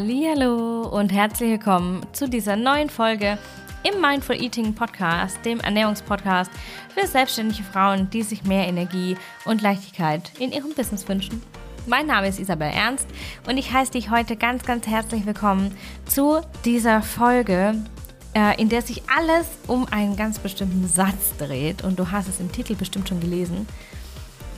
Hallo 0.00 0.82
und 0.82 1.12
herzlich 1.12 1.50
willkommen 1.50 2.06
zu 2.12 2.28
dieser 2.28 2.54
neuen 2.54 2.88
Folge 2.88 3.36
im 3.82 4.00
Mindful 4.00 4.40
Eating 4.40 4.72
Podcast, 4.72 5.44
dem 5.44 5.58
Ernährungspodcast 5.58 6.52
für 6.94 7.04
selbstständige 7.04 7.64
Frauen, 7.64 8.08
die 8.08 8.22
sich 8.22 8.44
mehr 8.44 8.68
Energie 8.68 9.16
und 9.44 9.60
Leichtigkeit 9.60 10.30
in 10.38 10.52
ihrem 10.52 10.72
Business 10.72 11.08
wünschen. 11.08 11.42
Mein 11.88 12.06
Name 12.06 12.28
ist 12.28 12.38
Isabel 12.38 12.70
Ernst 12.72 13.08
und 13.48 13.58
ich 13.58 13.72
heiße 13.72 13.90
dich 13.90 14.08
heute 14.08 14.36
ganz, 14.36 14.62
ganz 14.62 14.86
herzlich 14.86 15.26
willkommen 15.26 15.76
zu 16.06 16.42
dieser 16.64 17.02
Folge, 17.02 17.74
äh, 18.34 18.56
in 18.62 18.68
der 18.68 18.82
sich 18.82 19.02
alles 19.10 19.48
um 19.66 19.88
einen 19.90 20.14
ganz 20.14 20.38
bestimmten 20.38 20.86
Satz 20.86 21.36
dreht 21.38 21.82
und 21.82 21.98
du 21.98 22.12
hast 22.12 22.28
es 22.28 22.38
im 22.38 22.52
Titel 22.52 22.76
bestimmt 22.76 23.08
schon 23.08 23.18
gelesen. 23.18 23.66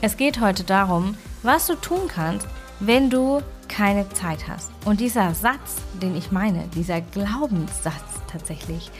Es 0.03 0.19
geht 0.19 0.39
heute 0.39 0.65
darum, 0.65 1.17
was 1.43 1.67
du 1.67 1.77
tun 1.77 2.09
kannst, 2.09 2.47
wenn 2.79 3.09
du 3.09 3.41
keine 3.71 4.09
Zeit 4.11 4.49
hast. 4.49 4.71
Und 4.85 5.01
dieser 5.01 5.33
Satz, 5.33 5.77
den 6.03 6.17
ich 6.17 6.33
meine, 6.33 6.65
dieser 6.75 7.01
Glaubenssatz 7.01 8.21
tatsächlich, 8.31 8.91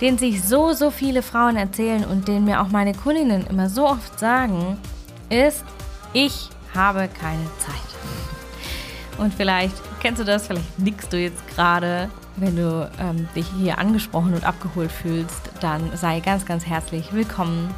den 0.00 0.18
sich 0.18 0.42
so, 0.42 0.72
so 0.72 0.90
viele 0.90 1.22
Frauen 1.22 1.56
erzählen 1.56 2.04
und 2.04 2.28
den 2.28 2.44
mir 2.44 2.60
auch 2.60 2.68
meine 2.68 2.94
Kundinnen 2.94 3.46
immer 3.48 3.68
so 3.68 3.86
oft 3.86 4.18
sagen, 4.18 4.78
ist, 5.28 5.64
ich 6.12 6.50
habe 6.74 7.08
keine 7.20 7.44
Zeit. 7.58 7.74
Und 9.18 9.34
vielleicht 9.34 9.74
kennst 10.00 10.20
du 10.20 10.24
das, 10.24 10.46
vielleicht 10.46 10.78
nickst 10.78 11.12
du 11.12 11.18
jetzt 11.18 11.46
gerade, 11.48 12.08
wenn 12.36 12.56
du 12.56 12.90
ähm, 12.98 13.28
dich 13.34 13.46
hier 13.58 13.78
angesprochen 13.78 14.34
und 14.34 14.44
abgeholt 14.44 14.90
fühlst, 14.90 15.50
dann 15.60 15.94
sei 15.96 16.20
ganz, 16.20 16.46
ganz 16.46 16.64
herzlich 16.64 17.12
willkommen 17.12 17.74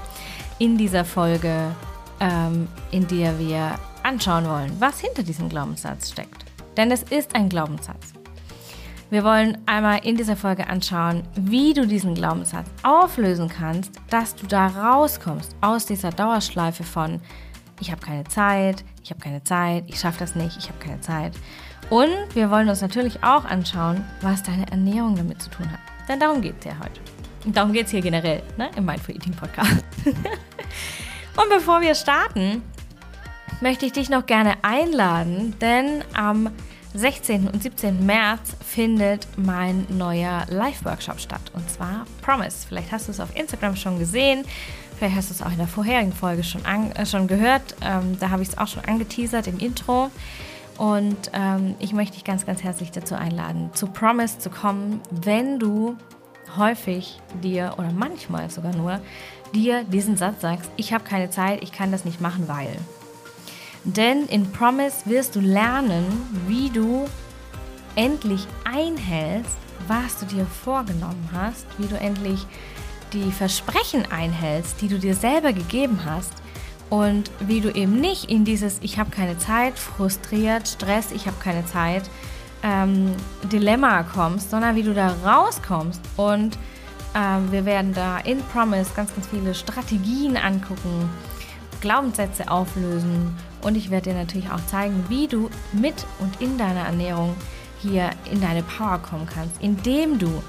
in 0.59 0.79
dieser 0.79 1.04
Folge, 1.04 1.74
ähm, 2.20 2.68
in 2.93 3.09
der 3.09 3.38
wir 3.38 3.74
anschauen 4.12 4.47
wollen, 4.47 4.77
was 4.79 5.01
hinter 5.01 5.23
diesem 5.23 5.48
Glaubenssatz 5.48 6.11
steckt. 6.11 6.45
Denn 6.77 6.91
es 6.91 7.02
ist 7.05 7.35
ein 7.35 7.49
Glaubenssatz. 7.49 8.13
Wir 9.09 9.24
wollen 9.24 9.59
einmal 9.66 10.04
in 10.04 10.16
dieser 10.16 10.37
Folge 10.37 10.66
anschauen, 10.66 11.23
wie 11.35 11.73
du 11.73 11.87
diesen 11.87 12.15
Glaubenssatz 12.15 12.66
auflösen 12.82 13.49
kannst, 13.49 13.93
dass 14.10 14.35
du 14.35 14.46
da 14.46 14.66
rauskommst 14.66 15.57
aus 15.63 15.87
dieser 15.87 16.10
Dauerschleife 16.10 16.85
von 16.85 17.21
ich 17.80 17.91
habe 17.91 18.01
keine 18.01 18.24
Zeit, 18.24 18.85
ich 19.02 19.10
habe 19.10 19.21
keine 19.21 19.43
Zeit, 19.45 19.85
ich 19.88 19.99
schaffe 19.99 20.19
das 20.21 20.35
nicht, 20.35 20.57
ich 20.57 20.69
habe 20.69 20.79
keine 20.79 21.01
Zeit. 21.01 21.32
Und 21.91 22.15
wir 22.35 22.51
wollen 22.51 22.69
uns 22.69 22.80
natürlich 22.80 23.24
auch 23.24 23.45
anschauen, 23.45 24.04
was 24.21 24.43
deine 24.43 24.71
Ernährung 24.71 25.16
damit 25.16 25.43
zu 25.43 25.51
tun 25.51 25.71
hat. 25.71 25.80
Denn 26.09 26.21
darum 26.21 26.41
geht 26.43 26.57
es 26.60 26.66
ja 26.66 26.73
heute. 26.79 27.01
Und 27.45 27.57
darum 27.57 27.73
geht 27.73 27.87
es 27.87 27.91
hier 27.91 28.02
generell 28.02 28.43
ne, 28.57 28.71
im 28.76 28.85
Mindful 28.85 29.15
Eating 29.15 29.35
Podcast. 29.35 29.85
Und 30.04 31.49
bevor 31.49 31.80
wir 31.80 31.95
starten, 31.95 32.63
möchte 33.63 33.87
ich 33.87 33.93
dich 33.93 34.10
noch 34.10 34.27
gerne 34.27 34.55
einladen, 34.63 35.55
denn 35.60 36.02
am 36.15 36.51
16. 36.95 37.49
und 37.49 37.63
17. 37.63 38.04
März 38.04 38.57
findet 38.60 39.27
mein 39.37 39.87
neuer 39.88 40.45
Live-Workshop 40.49 41.21
statt 41.21 41.52
und 41.54 41.71
zwar 41.71 42.04
Promise. 42.21 42.66
Vielleicht 42.69 42.91
hast 42.91 43.07
du 43.07 43.13
es 43.13 43.21
auf 43.21 43.35
Instagram 43.37 43.77
schon 43.77 44.01
gesehen, 44.01 44.45
vielleicht 44.99 45.16
hast 45.16 45.30
du 45.30 45.35
es 45.35 45.43
auch 45.43 45.52
in 45.52 45.59
der 45.59 45.69
vorherigen 45.69 46.13
Folge 46.13 46.43
schon, 46.43 46.66
an, 46.66 46.91
äh, 46.93 47.07
schon 47.07 47.29
gehört. 47.29 47.77
Ähm, 47.82 48.19
da 48.19 48.30
habe 48.30 48.43
ich 48.43 48.49
es 48.49 48.59
auch 48.59 48.66
schon 48.66 48.85
angeteasert 48.85 49.46
im 49.46 49.59
Intro. 49.59 50.10
Und 50.76 51.30
ähm, 51.32 51.76
ich 51.79 51.93
möchte 51.93 52.15
dich 52.15 52.24
ganz, 52.24 52.45
ganz 52.45 52.65
herzlich 52.65 52.91
dazu 52.91 53.15
einladen, 53.15 53.71
zu 53.74 53.87
Promise 53.87 54.38
zu 54.38 54.51
kommen, 54.51 55.01
wenn 55.10 55.60
du 55.60 55.97
häufig 56.57 57.21
dir 57.43 57.74
oder 57.79 57.93
manchmal 57.93 58.51
sogar 58.51 58.74
nur 58.74 59.01
dir 59.54 59.85
diesen 59.85 60.16
Satz 60.16 60.41
sagst, 60.41 60.71
ich 60.76 60.93
habe 60.93 61.04
keine 61.04 61.30
Zeit, 61.30 61.63
ich 61.63 61.71
kann 61.71 61.93
das 61.93 62.04
nicht 62.04 62.21
machen, 62.21 62.49
weil. 62.49 62.76
Denn 63.85 64.27
in 64.27 64.50
Promise 64.53 65.06
wirst 65.06 65.34
du 65.34 65.41
lernen, 65.41 66.05
wie 66.47 66.71
du 66.71 67.06
endlich 67.97 68.47
einhältst, 68.65 69.56
was 69.88 70.19
du 70.19 70.27
dir 70.27 70.47
vorgenommen 70.47 71.28
hast, 71.32 71.66
wie 71.78 71.88
du 71.88 71.98
endlich 71.98 72.47
die 73.12 73.32
Versprechen 73.32 74.10
einhältst, 74.10 74.81
die 74.81 74.88
du 74.88 74.98
dir 74.98 75.15
selber 75.15 75.53
gegeben 75.53 76.00
hast 76.04 76.32
und 76.88 77.31
wie 77.41 77.60
du 77.60 77.71
eben 77.75 78.00
nicht 78.00 78.31
in 78.31 78.44
dieses 78.44 78.78
Ich 78.82 78.98
habe 78.98 79.10
keine 79.10 79.37
Zeit, 79.38 79.78
frustriert, 79.78 80.69
Stress, 80.69 81.10
ich 81.10 81.26
habe 81.26 81.37
keine 81.42 81.65
Zeit, 81.66 82.04
ähm, 82.62 83.15
Dilemma 83.50 84.04
kommst, 84.04 84.50
sondern 84.50 84.76
wie 84.76 84.82
du 84.84 84.94
da 84.94 85.15
rauskommst. 85.25 86.00
Und 86.16 86.56
ähm, 87.15 87.50
wir 87.50 87.65
werden 87.65 87.92
da 87.92 88.19
in 88.19 88.38
Promise 88.53 88.91
ganz, 88.94 89.12
ganz 89.15 89.26
viele 89.26 89.54
Strategien 89.54 90.37
angucken, 90.37 91.10
Glaubenssätze 91.81 92.48
auflösen 92.50 93.37
und 93.62 93.76
ich 93.76 93.90
werde 93.90 94.10
dir 94.10 94.16
natürlich 94.16 94.50
auch 94.50 94.64
zeigen, 94.66 95.04
wie 95.08 95.28
du 95.28 95.50
mit 95.72 95.94
und 96.18 96.40
in 96.40 96.58
deiner 96.58 96.86
Ernährung 96.86 97.34
hier 97.80 98.10
in 98.30 98.40
deine 98.40 98.62
Power 98.62 98.98
kommen 98.98 99.26
kannst, 99.26 99.60
indem 99.60 100.18
du 100.18 100.42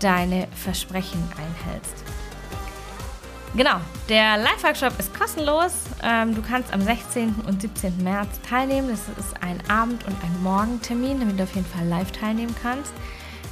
deine 0.00 0.46
Versprechen 0.54 1.22
einhältst. 1.36 2.04
Genau, 3.56 3.80
der 4.08 4.36
Live-Workshop 4.36 4.98
ist 4.98 5.18
kostenlos. 5.18 5.72
Ähm, 6.02 6.34
du 6.34 6.42
kannst 6.42 6.72
am 6.72 6.82
16. 6.82 7.34
und 7.46 7.62
17. 7.62 8.04
März 8.04 8.40
teilnehmen. 8.48 8.88
Das 8.88 9.00
ist 9.18 9.42
ein 9.42 9.58
Abend- 9.70 10.06
und 10.06 10.14
ein 10.22 10.42
Morgentermin, 10.42 11.18
damit 11.18 11.38
du 11.38 11.44
auf 11.44 11.54
jeden 11.54 11.66
Fall 11.66 11.86
live 11.86 12.12
teilnehmen 12.12 12.54
kannst. 12.62 12.92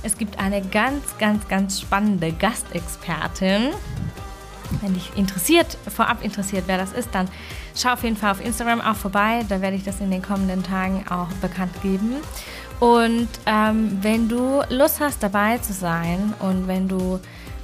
Es 0.03 0.19
gibt 0.19 0.39
eine 0.39 0.61
ganz, 0.63 1.19
ganz, 1.19 1.49
ganz 1.49 1.81
spannende 1.81 2.31
Gastexpertin, 2.33 3.73
wenn 4.83 4.95
dich 4.95 5.17
interessiert, 5.17 5.79
vorab 5.89 6.23
interessiert, 6.23 6.65
wer 6.67 6.79
das 6.79 6.93
ist, 6.93 7.09
dann 7.13 7.29
schau 7.77 7.93
auf 7.93 8.03
jeden 8.03 8.17
Fall 8.17 8.33
auf 8.33 8.45
Instagram 8.45 8.81
auch 8.81 8.97
vorbei. 8.97 9.45
Da 9.49 9.61
werde 9.61 9.77
ich 9.77 9.85
das 9.85 10.01
in 10.01 10.11
den 10.11 10.23
kommenden 10.23 10.63
Tagen 10.63 11.05
auch 11.09 11.29
bekannt 11.41 11.73
geben. 11.83 12.17
Und 12.81 13.29
ähm, 13.47 13.99
wenn 14.03 14.29
du 14.29 14.63
Lust 14.69 15.01
hast, 15.01 15.23
dabei 15.23 15.59
zu 15.59 15.73
sein 15.73 16.35
und 16.41 16.69
wenn 16.69 16.89
du 16.89 17.21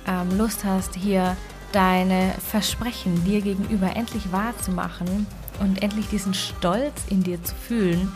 ähm, 0.07 0.37
Lust 0.39 0.65
hast, 0.65 0.95
hier 0.95 1.37
deine 1.73 2.35
Versprechen 2.51 3.25
dir 3.25 3.41
gegenüber 3.41 3.95
endlich 3.95 4.33
wahrzumachen 4.33 5.27
und 5.61 5.83
endlich 5.83 6.09
diesen 6.09 6.35
Stolz 6.35 7.03
in 7.09 7.23
dir 7.23 7.43
zu 7.43 7.55
fühlen, 7.55 8.13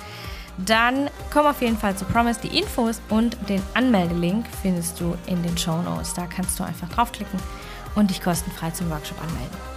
dann 0.58 1.10
komm 1.30 1.46
auf 1.46 1.60
jeden 1.60 1.76
Fall 1.76 1.94
zu 1.96 2.06
Promise. 2.06 2.40
Die 2.42 2.58
Infos 2.58 3.00
und 3.10 3.36
den 3.48 3.62
Anmeldelink 3.74 4.46
findest 4.62 5.00
du 5.00 5.16
in 5.26 5.42
den 5.42 5.56
Show 5.58 5.82
Notes. 5.82 6.14
Da 6.14 6.26
kannst 6.26 6.58
du 6.58 6.64
einfach 6.64 6.88
draufklicken 6.88 7.38
und 7.94 8.10
dich 8.10 8.22
kostenfrei 8.22 8.70
zum 8.70 8.90
Workshop 8.90 9.18
anmelden. 9.20 9.76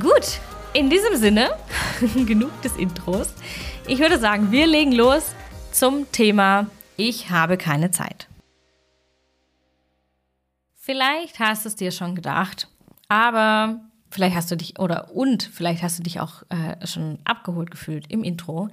Gut, 0.00 0.40
in 0.74 0.90
diesem 0.90 1.16
Sinne, 1.16 1.50
genug 2.26 2.60
des 2.62 2.76
Intros. 2.76 3.32
Ich 3.86 4.00
würde 4.00 4.18
sagen, 4.18 4.50
wir 4.50 4.66
legen 4.66 4.92
los 4.92 5.32
zum 5.70 6.10
Thema 6.10 6.66
Ich 6.96 7.30
habe 7.30 7.56
keine 7.56 7.92
Zeit. 7.92 8.28
Vielleicht 10.74 11.38
hast 11.38 11.64
du 11.64 11.68
es 11.68 11.76
dir 11.76 11.92
schon 11.92 12.14
gedacht, 12.14 12.68
aber 13.08 13.80
vielleicht 14.10 14.36
hast 14.36 14.50
du 14.50 14.56
dich 14.56 14.78
oder 14.78 15.14
und 15.14 15.44
vielleicht 15.44 15.82
hast 15.82 15.98
du 15.98 16.02
dich 16.02 16.20
auch 16.20 16.42
äh, 16.48 16.86
schon 16.86 17.18
abgeholt 17.24 17.70
gefühlt 17.70 18.10
im 18.10 18.22
Intro, 18.22 18.68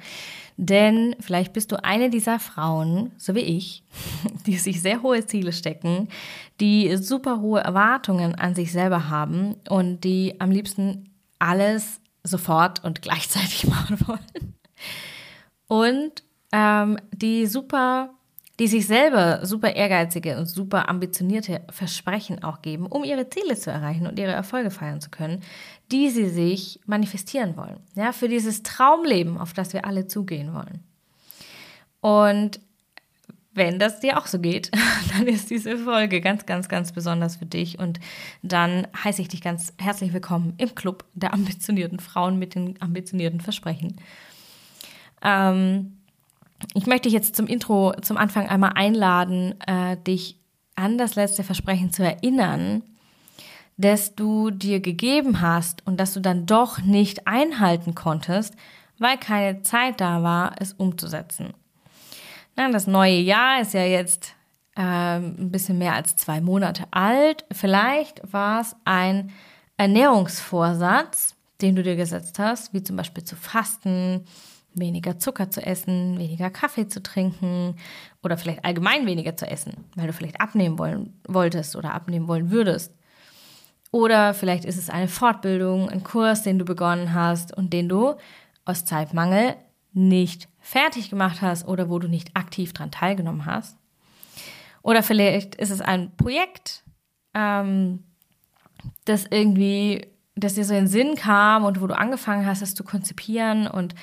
denn 0.58 1.16
vielleicht 1.20 1.54
bist 1.54 1.72
du 1.72 1.84
eine 1.84 2.10
dieser 2.10 2.40
Frauen, 2.40 3.12
so 3.18 3.34
wie 3.36 3.40
ich, 3.40 3.84
die 4.46 4.58
sich 4.58 4.82
sehr 4.82 5.04
hohe 5.04 5.26
Ziele 5.26 5.54
stecken, 5.54 6.10
die 6.60 6.98
super 6.98 7.42
hohe 7.42 7.62
Erwartungen 7.62 8.36
an 8.36 8.56
sich 8.56 8.72
selber 8.72 9.10
haben 9.10 9.56
und 9.70 10.04
die 10.04 10.36
am 10.40 10.52
liebsten 10.52 11.11
alles 11.42 12.00
sofort 12.24 12.84
und 12.84 13.02
gleichzeitig 13.02 13.68
machen 13.68 13.98
wollen. 14.08 14.56
Und 15.68 16.24
ähm, 16.52 16.98
die 17.12 17.48
super 17.48 18.14
die 18.62 18.68
sich 18.68 18.86
selber 18.86 19.44
super 19.44 19.76
ehrgeizige 19.76 20.38
und 20.38 20.46
super 20.46 20.88
ambitionierte 20.88 21.62
Versprechen 21.72 22.44
auch 22.44 22.62
geben, 22.62 22.86
um 22.86 23.04
ihre 23.04 23.28
Ziele 23.28 23.56
zu 23.56 23.72
erreichen 23.72 24.06
und 24.06 24.20
ihre 24.20 24.34
Erfolge 24.34 24.70
feiern 24.70 25.02
zu 25.02 25.10
können, 25.10 25.42
die 25.92 26.12
sie 26.12 26.30
sich 26.30 26.80
manifestieren 26.86 27.58
wollen. 27.58 27.80
Ja, 27.96 28.12
für 28.12 28.28
dieses 28.28 28.62
Traumleben, 28.62 29.40
auf 29.40 29.54
das 29.54 29.74
wir 29.74 29.86
alle 29.86 30.06
zugehen 30.06 30.54
wollen. 30.54 30.84
Und 32.02 32.60
wenn 33.54 33.80
das 33.80 34.00
dir 34.00 34.18
auch 34.18 34.28
so 34.28 34.40
geht, 34.40 34.72
dann 35.14 35.28
ist 35.28 35.50
diese 35.50 35.78
Folge 35.78 36.22
ganz, 36.22 36.46
ganz, 36.46 36.70
ganz 36.70 36.92
besonders 36.92 37.36
für 37.36 37.46
dich. 37.46 37.80
Und 37.80 38.00
dann 38.42 38.88
heiße 39.04 39.22
ich 39.22 39.28
dich 39.28 39.42
ganz 39.42 39.74
herzlich 39.78 40.14
willkommen 40.14 40.54
im 40.58 40.74
Club 40.76 41.06
der 41.14 41.34
ambitionierten 41.34 42.00
Frauen 42.00 42.40
mit 42.40 42.56
den 42.56 42.82
ambitionierten 42.82 43.42
Versprechen. 43.42 43.98
Ähm, 45.22 45.98
ich 46.74 46.86
möchte 46.86 47.04
dich 47.04 47.14
jetzt 47.14 47.36
zum 47.36 47.48
Intro, 47.48 47.94
zum 48.02 48.18
Anfang 48.18 48.48
einmal 48.48 48.74
einladen, 48.76 49.60
äh, 49.68 49.98
dich 49.98 50.38
an 50.76 50.98
das 50.98 51.16
letzte 51.16 51.44
Versprechen 51.44 51.92
zu 51.92 52.04
erinnern, 52.04 52.84
das 53.78 54.16
du 54.16 54.52
dir 54.52 54.80
gegeben 54.80 55.42
hast 55.42 55.86
und 55.86 56.00
das 56.00 56.14
du 56.14 56.20
dann 56.20 56.46
doch 56.46 56.80
nicht 56.80 57.28
einhalten 57.28 57.96
konntest, 57.96 58.56
weil 59.00 59.18
keine 59.18 59.64
Zeit 59.64 60.00
da 60.00 60.24
war, 60.24 60.56
es 60.60 60.74
umzusetzen. 60.74 61.54
Das 62.56 62.88
neue 62.88 63.20
Jahr 63.20 63.62
ist 63.62 63.74
ja 63.74 63.84
jetzt 63.84 64.36
äh, 64.76 64.82
ein 64.82 65.52
bisschen 65.52 65.78
mehr 65.78 65.94
als 65.94 66.16
zwei 66.16 66.42
Monate 66.42 66.86
alt. 66.92 67.46
Vielleicht 67.52 68.22
war 68.32 68.62
es 68.62 68.76
ein 68.86 69.32
Ernährungsvorsatz, 69.78 71.36
den 71.62 71.76
du 71.76 71.84
dir 71.84 71.96
gesetzt 71.96 72.40
hast, 72.40 72.74
wie 72.74 72.84
zum 72.84 72.96
Beispiel 72.96 73.24
zu 73.24 73.36
fasten, 73.36 74.26
weniger 74.74 75.20
Zucker 75.20 75.50
zu 75.50 75.66
essen, 75.66 76.18
weniger 76.18 76.50
Kaffee 76.50 76.88
zu 76.88 77.04
trinken 77.04 77.76
oder 78.24 78.38
vielleicht 78.38 78.64
allgemein 78.64 79.06
weniger 79.06 79.36
zu 79.36 79.46
essen, 79.46 79.74
weil 79.96 80.08
du 80.08 80.14
vielleicht 80.14 80.40
abnehmen 80.40 80.80
wollen, 80.80 81.20
wolltest 81.28 81.76
oder 81.76 81.94
abnehmen 81.94 82.28
wollen 82.28 82.52
würdest. 82.52 82.94
Oder 83.92 84.34
vielleicht 84.34 84.64
ist 84.64 84.78
es 84.78 84.90
eine 84.90 85.10
Fortbildung, 85.10 85.90
ein 85.90 86.04
Kurs, 86.04 86.44
den 86.44 86.58
du 86.58 86.64
begonnen 86.64 87.14
hast 87.14 87.56
und 87.56 87.74
den 87.74 87.90
du 87.90 88.16
aus 88.64 88.86
Zeitmangel 88.86 89.56
nicht 89.94 90.48
fertig 90.62 91.10
gemacht 91.10 91.42
hast 91.42 91.68
oder 91.68 91.90
wo 91.90 92.00
du 92.00 92.08
nicht 92.08 92.38
aktiv 92.38 92.72
dran 92.72 92.92
teilgenommen 92.92 93.46
hast. 93.46 93.78
Oder 94.84 95.04
vielleicht 95.04 95.56
ist 95.56 95.72
es 95.72 95.82
ein 95.82 96.16
Projekt, 96.16 96.84
ähm, 97.34 98.04
das 99.06 99.26
irgendwie, 99.30 100.08
das 100.36 100.54
dir 100.54 100.64
so 100.64 100.74
in 100.74 100.82
den 100.82 100.88
Sinn 100.88 101.16
kam 101.16 101.66
und 101.66 101.82
wo 101.82 101.88
du 101.88 101.98
angefangen 101.98 102.46
hast, 102.46 102.62
es 102.62 102.76
zu 102.76 102.84
konzipieren 102.84 103.68
und 103.68 103.96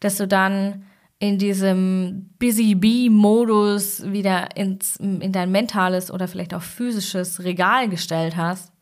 dass 0.00 0.16
du 0.16 0.28
dann 0.28 0.84
in 1.18 1.38
diesem 1.38 2.30
Busy 2.38 2.74
Bee-Modus 2.74 4.10
wieder 4.10 4.56
ins, 4.56 4.96
in 4.96 5.32
dein 5.32 5.50
mentales 5.52 6.10
oder 6.10 6.26
vielleicht 6.28 6.54
auch 6.54 6.62
physisches 6.62 7.44
Regal 7.44 7.88
gestellt 7.88 8.36
hast 8.36 8.72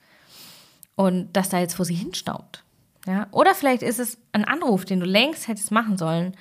und 0.94 1.32
das 1.32 1.48
da 1.48 1.58
jetzt 1.58 1.74
vor 1.74 1.84
sich 1.84 2.00
hinstaubt. 2.00 2.64
Ja? 3.06 3.26
Oder 3.32 3.54
vielleicht 3.54 3.82
ist 3.82 3.98
es 3.98 4.18
ein 4.32 4.44
Anruf, 4.44 4.84
den 4.84 5.00
du 5.00 5.06
längst 5.06 5.48
hättest 5.48 5.72
machen 5.72 5.98
sollen 5.98 6.36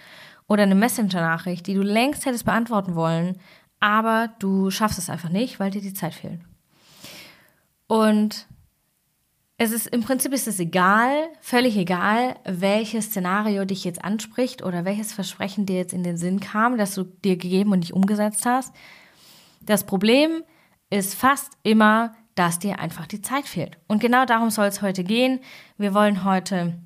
oder 0.47 0.63
eine 0.63 0.75
Messenger-Nachricht, 0.75 1.67
die 1.67 1.73
du 1.73 1.81
längst 1.81 2.25
hättest 2.25 2.45
beantworten 2.45 2.95
wollen, 2.95 3.37
aber 3.79 4.29
du 4.39 4.71
schaffst 4.71 4.97
es 4.97 5.09
einfach 5.09 5.29
nicht, 5.29 5.59
weil 5.59 5.71
dir 5.71 5.81
die 5.81 5.93
Zeit 5.93 6.13
fehlt. 6.13 6.39
Und 7.87 8.47
es 9.57 9.71
ist 9.71 9.87
im 9.87 10.03
Prinzip 10.03 10.33
ist 10.33 10.47
es 10.47 10.59
egal, 10.59 11.29
völlig 11.41 11.77
egal, 11.77 12.35
welches 12.45 13.05
Szenario 13.05 13.65
dich 13.65 13.83
jetzt 13.83 14.03
anspricht 14.03 14.63
oder 14.63 14.85
welches 14.85 15.13
Versprechen 15.13 15.65
dir 15.65 15.77
jetzt 15.77 15.93
in 15.93 16.03
den 16.03 16.17
Sinn 16.17 16.39
kam, 16.39 16.77
das 16.77 16.93
du 16.93 17.03
dir 17.03 17.37
gegeben 17.37 17.71
und 17.71 17.79
nicht 17.79 17.93
umgesetzt 17.93 18.45
hast. 18.45 18.73
Das 19.61 19.83
Problem 19.83 20.43
ist 20.89 21.15
fast 21.15 21.53
immer, 21.63 22.13
dass 22.35 22.59
dir 22.59 22.79
einfach 22.79 23.07
die 23.07 23.21
Zeit 23.21 23.47
fehlt. 23.47 23.77
Und 23.87 23.99
genau 23.99 24.25
darum 24.25 24.51
soll 24.51 24.67
es 24.67 24.83
heute 24.83 25.03
gehen. 25.03 25.39
Wir 25.77 25.95
wollen 25.95 26.23
heute 26.23 26.77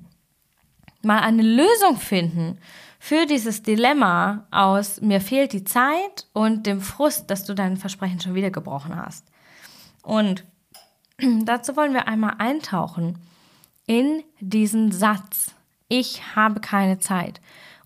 mal 1.02 1.20
eine 1.20 1.42
Lösung 1.42 1.98
finden 1.98 2.58
für 3.04 3.26
dieses 3.26 3.64
Dilemma 3.64 4.46
aus 4.52 5.00
mir 5.00 5.20
fehlt 5.20 5.52
die 5.52 5.64
Zeit 5.64 6.28
und 6.34 6.66
dem 6.66 6.80
Frust, 6.80 7.28
dass 7.32 7.42
du 7.42 7.52
dein 7.52 7.76
Versprechen 7.76 8.20
schon 8.20 8.36
wieder 8.36 8.52
gebrochen 8.52 8.94
hast. 8.94 9.26
Und 10.04 10.44
dazu 11.44 11.76
wollen 11.76 11.94
wir 11.94 12.06
einmal 12.06 12.36
eintauchen 12.38 13.18
in 13.86 14.22
diesen 14.38 14.92
Satz. 14.92 15.56
Ich 15.88 16.36
habe 16.36 16.60
keine 16.60 17.00
Zeit 17.00 17.40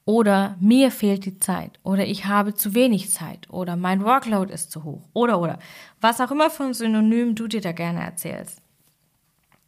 oder 0.04 0.54
mir 0.60 0.90
fehlt 0.90 1.24
die 1.24 1.40
Zeit 1.40 1.80
oder 1.82 2.04
ich 2.04 2.26
habe 2.26 2.54
zu 2.54 2.74
wenig 2.74 3.10
Zeit 3.10 3.48
oder 3.48 3.74
mein 3.74 4.04
Workload 4.04 4.52
ist 4.52 4.70
zu 4.70 4.84
hoch 4.84 5.08
oder 5.14 5.40
oder 5.40 5.58
was 6.02 6.20
auch 6.20 6.30
immer 6.30 6.50
für 6.50 6.64
ein 6.64 6.74
Synonym 6.74 7.34
du 7.34 7.48
dir 7.48 7.62
da 7.62 7.72
gerne 7.72 8.02
erzählst. 8.04 8.60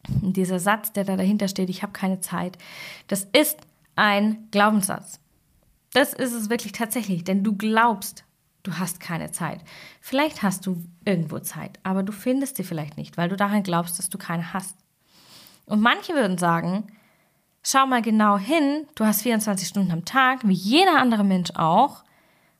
Dieser 0.09 0.59
Satz, 0.59 0.93
der 0.93 1.05
da 1.05 1.17
dahinter 1.17 1.49
steht, 1.49 1.71
ich 1.71 1.83
habe 1.83 1.93
keine 1.95 2.21
Zeit, 2.21 2.59
das 3.07 3.25
ist 3.33 3.57
ein 3.97 4.47
Glaubenssatz. 4.51 5.21
Das 5.93 6.13
ist 6.13 6.33
es 6.33 6.51
wirklich 6.51 6.73
tatsächlich, 6.73 7.25
denn 7.25 7.43
du 7.43 7.57
glaubst, 7.57 8.25
du 8.63 8.79
hast 8.79 9.01
keine 9.01 9.31
Zeit. 9.31 9.61
Vielleicht 10.01 10.43
hast 10.43 10.67
du 10.67 10.85
irgendwo 11.05 11.39
Zeit, 11.39 11.79
aber 11.83 12.03
du 12.03 12.13
findest 12.13 12.57
sie 12.57 12.65
vielleicht 12.65 12.97
nicht, 12.97 13.17
weil 13.17 13.29
du 13.29 13.37
daran 13.37 13.63
glaubst, 13.63 13.99
dass 13.99 14.11
du 14.11 14.19
keine 14.19 14.53
hast. 14.53 14.77
Und 15.67 15.81
manche 15.81 16.15
würden 16.15 16.39
sagen, 16.39 16.87
schau 17.63 17.87
mal 17.87 18.03
genau 18.03 18.39
hin, 18.39 18.87
du 18.95 19.05
hast 19.05 19.23
24 19.23 19.69
Stunden 19.69 19.93
am 19.93 20.05
Tag, 20.05 20.47
wie 20.47 20.55
jeder 20.55 20.99
andere 20.99 21.25
Mensch 21.25 21.51
auch. 21.55 22.05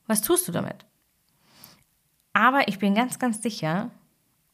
Was 0.07 0.21
tust 0.21 0.47
du 0.47 0.51
damit? 0.51 0.85
Aber 2.33 2.67
ich 2.67 2.79
bin 2.79 2.95
ganz, 2.95 3.19
ganz 3.19 3.41
sicher, 3.41 3.91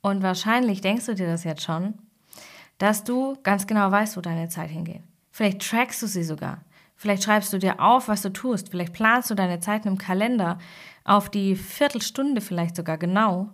und 0.06 0.22
wahrscheinlich 0.22 0.82
denkst 0.82 1.08
du 1.08 1.16
dir 1.16 1.26
das 1.26 1.44
jetzt 1.44 1.64
schon, 1.64 1.96
dass 2.78 3.04
du 3.04 3.38
ganz 3.42 3.66
genau 3.66 3.90
weißt, 3.90 4.16
wo 4.16 4.22
deine 4.22 4.50
Zeit 4.50 4.70
hingeht. 4.70 5.02
Vielleicht 5.32 5.68
trackst 5.68 6.00
du 6.04 6.06
sie 6.06 6.24
sogar. 6.24 6.62
Vielleicht 6.96 7.24
schreibst 7.24 7.52
du 7.52 7.58
dir 7.58 7.80
auf, 7.80 8.08
was 8.08 8.22
du 8.22 8.30
tust. 8.30 8.70
Vielleicht 8.70 8.94
planst 8.94 9.30
du 9.30 9.36
deine 9.36 9.60
Zeiten 9.60 9.88
im 9.88 9.98
Kalender 9.98 10.58
auf 11.04 11.30
die 11.30 11.56
Viertelstunde 11.56 12.42
vielleicht 12.42 12.76
sogar 12.76 12.98
genau. 12.98 13.50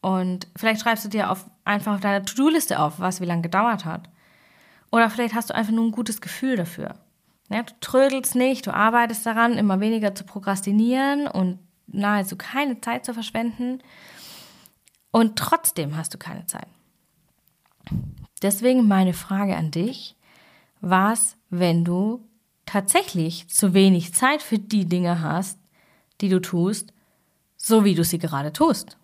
Und 0.00 0.48
vielleicht 0.56 0.82
schreibst 0.82 1.04
du 1.04 1.08
dir 1.08 1.30
auf, 1.30 1.46
einfach 1.64 1.94
auf 1.94 2.00
deiner 2.00 2.24
To-Do-Liste 2.24 2.80
auf, 2.80 2.98
was 2.98 3.20
wie 3.20 3.26
lange 3.26 3.42
gedauert 3.42 3.84
hat. 3.84 4.08
Oder 4.90 5.10
vielleicht 5.10 5.34
hast 5.34 5.50
du 5.50 5.54
einfach 5.54 5.72
nur 5.72 5.84
ein 5.84 5.92
gutes 5.92 6.20
Gefühl 6.20 6.56
dafür. 6.56 6.94
Ja, 7.50 7.62
du 7.62 7.72
trödelst 7.80 8.34
nicht, 8.34 8.66
du 8.66 8.74
arbeitest 8.74 9.24
daran, 9.26 9.54
immer 9.54 9.80
weniger 9.80 10.14
zu 10.14 10.24
prokrastinieren 10.24 11.26
und 11.26 11.58
nahezu 11.86 12.36
keine 12.36 12.80
Zeit 12.80 13.04
zu 13.04 13.14
verschwenden. 13.14 13.82
Und 15.10 15.36
trotzdem 15.36 15.96
hast 15.96 16.14
du 16.14 16.18
keine 16.18 16.46
Zeit. 16.46 16.66
Deswegen 18.42 18.86
meine 18.86 19.14
Frage 19.14 19.56
an 19.56 19.70
dich 19.70 20.14
was, 20.80 21.36
wenn 21.50 21.84
du 21.84 22.26
tatsächlich 22.66 23.48
zu 23.48 23.74
wenig 23.74 24.14
Zeit 24.14 24.42
für 24.42 24.58
die 24.58 24.86
Dinge 24.86 25.22
hast, 25.22 25.58
die 26.20 26.28
du 26.28 26.40
tust, 26.40 26.92
so 27.56 27.84
wie 27.84 27.94
du 27.94 28.04
sie 28.04 28.18
gerade 28.18 28.52
tust. 28.52 28.96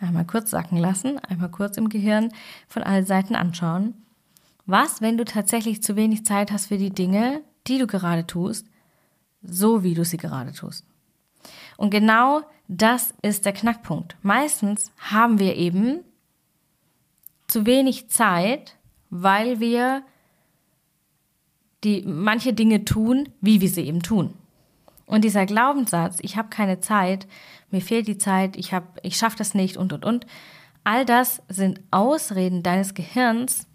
Einmal 0.00 0.26
kurz 0.26 0.50
sacken 0.50 0.78
lassen, 0.78 1.18
einmal 1.20 1.50
kurz 1.50 1.76
im 1.76 1.88
Gehirn 1.88 2.32
von 2.68 2.82
allen 2.82 3.06
Seiten 3.06 3.34
anschauen. 3.34 3.94
Was, 4.66 5.00
wenn 5.00 5.16
du 5.16 5.24
tatsächlich 5.24 5.82
zu 5.82 5.96
wenig 5.96 6.24
Zeit 6.24 6.50
hast 6.50 6.66
für 6.66 6.78
die 6.78 6.90
Dinge, 6.90 7.42
die 7.66 7.78
du 7.78 7.86
gerade 7.86 8.26
tust, 8.26 8.66
so 9.42 9.82
wie 9.82 9.94
du 9.94 10.04
sie 10.04 10.16
gerade 10.16 10.52
tust? 10.52 10.84
Und 11.76 11.90
genau 11.90 12.42
das 12.68 13.14
ist 13.22 13.44
der 13.44 13.52
Knackpunkt. 13.52 14.16
Meistens 14.22 14.90
haben 14.98 15.38
wir 15.38 15.56
eben 15.56 16.00
zu 17.46 17.66
wenig 17.66 18.08
Zeit 18.08 18.76
weil 19.16 19.60
wir 19.60 20.02
die 21.84 22.02
manche 22.04 22.52
Dinge 22.52 22.84
tun, 22.84 23.28
wie 23.40 23.60
wir 23.60 23.68
sie 23.68 23.82
eben 23.82 24.02
tun. 24.02 24.34
Und 25.06 25.22
dieser 25.22 25.46
Glaubenssatz, 25.46 26.18
ich 26.22 26.36
habe 26.36 26.48
keine 26.48 26.80
Zeit, 26.80 27.28
mir 27.70 27.80
fehlt 27.80 28.08
die 28.08 28.18
Zeit, 28.18 28.56
ich 28.56 28.72
habe 28.72 28.86
ich 29.02 29.16
schaffe 29.16 29.36
das 29.36 29.54
nicht 29.54 29.76
und 29.76 29.92
und 29.92 30.04
und, 30.04 30.26
all 30.82 31.04
das 31.04 31.42
sind 31.48 31.80
Ausreden 31.92 32.64
deines 32.64 32.94
Gehirns, 32.94 33.68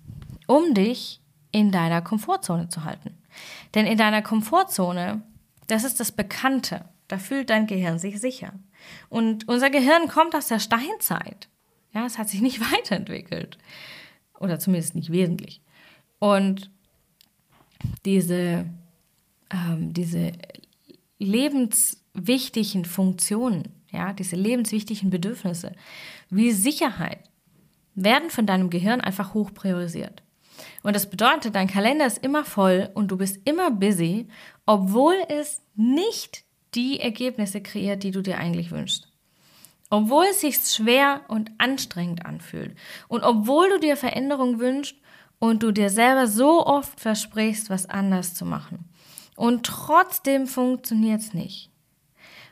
um 0.45 0.73
dich 0.73 1.21
in 1.53 1.71
deiner 1.71 2.01
Komfortzone 2.01 2.67
zu 2.67 2.83
halten. 2.83 3.17
Denn 3.75 3.85
in 3.85 3.97
deiner 3.97 4.21
Komfortzone, 4.21 5.21
das 5.67 5.85
ist 5.85 6.01
das 6.01 6.11
Bekannte, 6.11 6.83
da 7.07 7.17
fühlt 7.17 7.49
dein 7.49 7.65
Gehirn 7.65 7.97
sich 7.97 8.19
sicher. 8.19 8.51
Und 9.07 9.47
unser 9.47 9.69
Gehirn 9.69 10.09
kommt 10.09 10.35
aus 10.35 10.47
der 10.47 10.59
Steinzeit. 10.59 11.47
Ja, 11.93 12.05
es 12.05 12.17
hat 12.17 12.27
sich 12.27 12.41
nicht 12.41 12.59
weiterentwickelt. 12.73 13.57
Oder 14.39 14.59
zumindest 14.59 14.95
nicht 14.95 15.11
wesentlich. 15.11 15.61
Und 16.19 16.71
diese, 18.05 18.65
ähm, 19.51 19.93
diese 19.93 20.31
lebenswichtigen 21.17 22.85
Funktionen, 22.85 23.69
ja, 23.91 24.13
diese 24.13 24.35
lebenswichtigen 24.35 25.09
Bedürfnisse, 25.09 25.73
wie 26.29 26.51
Sicherheit, 26.51 27.19
werden 27.95 28.29
von 28.29 28.45
deinem 28.45 28.69
Gehirn 28.69 29.01
einfach 29.01 29.33
hoch 29.33 29.53
priorisiert. 29.53 30.23
Und 30.83 30.95
das 30.95 31.09
bedeutet, 31.09 31.55
dein 31.55 31.67
Kalender 31.67 32.05
ist 32.05 32.23
immer 32.23 32.45
voll 32.45 32.89
und 32.93 33.09
du 33.11 33.17
bist 33.17 33.39
immer 33.45 33.71
busy, 33.71 34.27
obwohl 34.65 35.15
es 35.27 35.61
nicht 35.75 36.43
die 36.75 36.99
Ergebnisse 36.99 37.61
kreiert, 37.61 38.03
die 38.03 38.11
du 38.11 38.21
dir 38.21 38.37
eigentlich 38.37 38.71
wünschst. 38.71 39.08
Obwohl 39.89 40.25
es 40.29 40.41
sich 40.41 40.57
schwer 40.57 41.21
und 41.27 41.51
anstrengend 41.57 42.25
anfühlt 42.25 42.75
und 43.07 43.23
obwohl 43.23 43.69
du 43.69 43.79
dir 43.79 43.97
Veränderung 43.97 44.59
wünschst 44.59 44.95
und 45.39 45.63
du 45.63 45.71
dir 45.71 45.89
selber 45.89 46.27
so 46.27 46.65
oft 46.65 46.99
versprichst, 46.99 47.69
was 47.69 47.87
anders 47.87 48.35
zu 48.35 48.45
machen. 48.45 48.85
Und 49.35 49.65
trotzdem 49.65 50.47
funktioniert 50.47 51.21
es 51.21 51.33
nicht, 51.33 51.71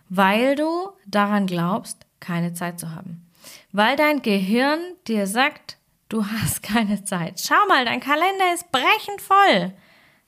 weil 0.09 0.55
du 0.55 0.89
daran 1.05 1.45
glaubst, 1.45 2.05
keine 2.19 2.53
Zeit 2.53 2.79
zu 2.79 2.95
haben. 2.95 3.27
Weil 3.71 3.95
dein 3.97 4.21
Gehirn 4.21 4.79
dir 5.07 5.27
sagt, 5.27 5.77
du 6.09 6.25
hast 6.25 6.63
keine 6.63 7.03
Zeit. 7.03 7.41
Schau 7.45 7.67
mal, 7.67 7.85
dein 7.85 7.99
Kalender 7.99 8.53
ist 8.53 8.71
brechend 8.71 9.21
voll, 9.21 9.73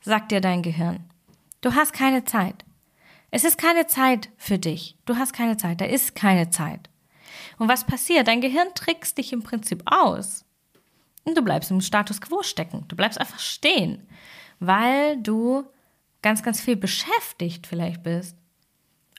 sagt 0.02 0.32
dir 0.32 0.42
dein 0.42 0.62
Gehirn. 0.62 1.10
Du 1.62 1.74
hast 1.74 1.94
keine 1.94 2.24
Zeit. 2.24 2.66
Es 3.32 3.44
ist 3.44 3.58
keine 3.58 3.88
Zeit 3.88 4.30
für 4.38 4.58
dich. 4.58 4.96
Du 5.06 5.18
hast 5.18 5.34
keine 5.34 5.58
Zeit. 5.58 5.82
Da 5.82 5.86
ist 5.86 6.16
keine 6.16 6.50
Zeit. 6.50 6.89
Und 7.60 7.68
was 7.68 7.86
passiert? 7.86 8.28
Dein 8.28 8.42
Gehirn 8.42 8.70
trickst 8.74 9.18
dich 9.20 9.32
im 9.32 9.44
Prinzip 9.44 9.84
aus. 9.86 10.46
Und 11.26 11.38
du 11.38 11.44
bleibst 11.44 11.70
im 11.70 11.82
Status 11.82 12.22
quo 12.22 12.42
stecken. 12.42 12.86
Du 12.88 12.96
bleibst 12.96 13.20
einfach 13.20 13.40
stehen, 13.40 14.08
weil 14.60 15.22
du 15.22 15.66
ganz, 16.22 16.42
ganz 16.42 16.60
viel 16.60 16.76
beschäftigt 16.76 17.68
vielleicht 17.68 18.02
bist, 18.02 18.36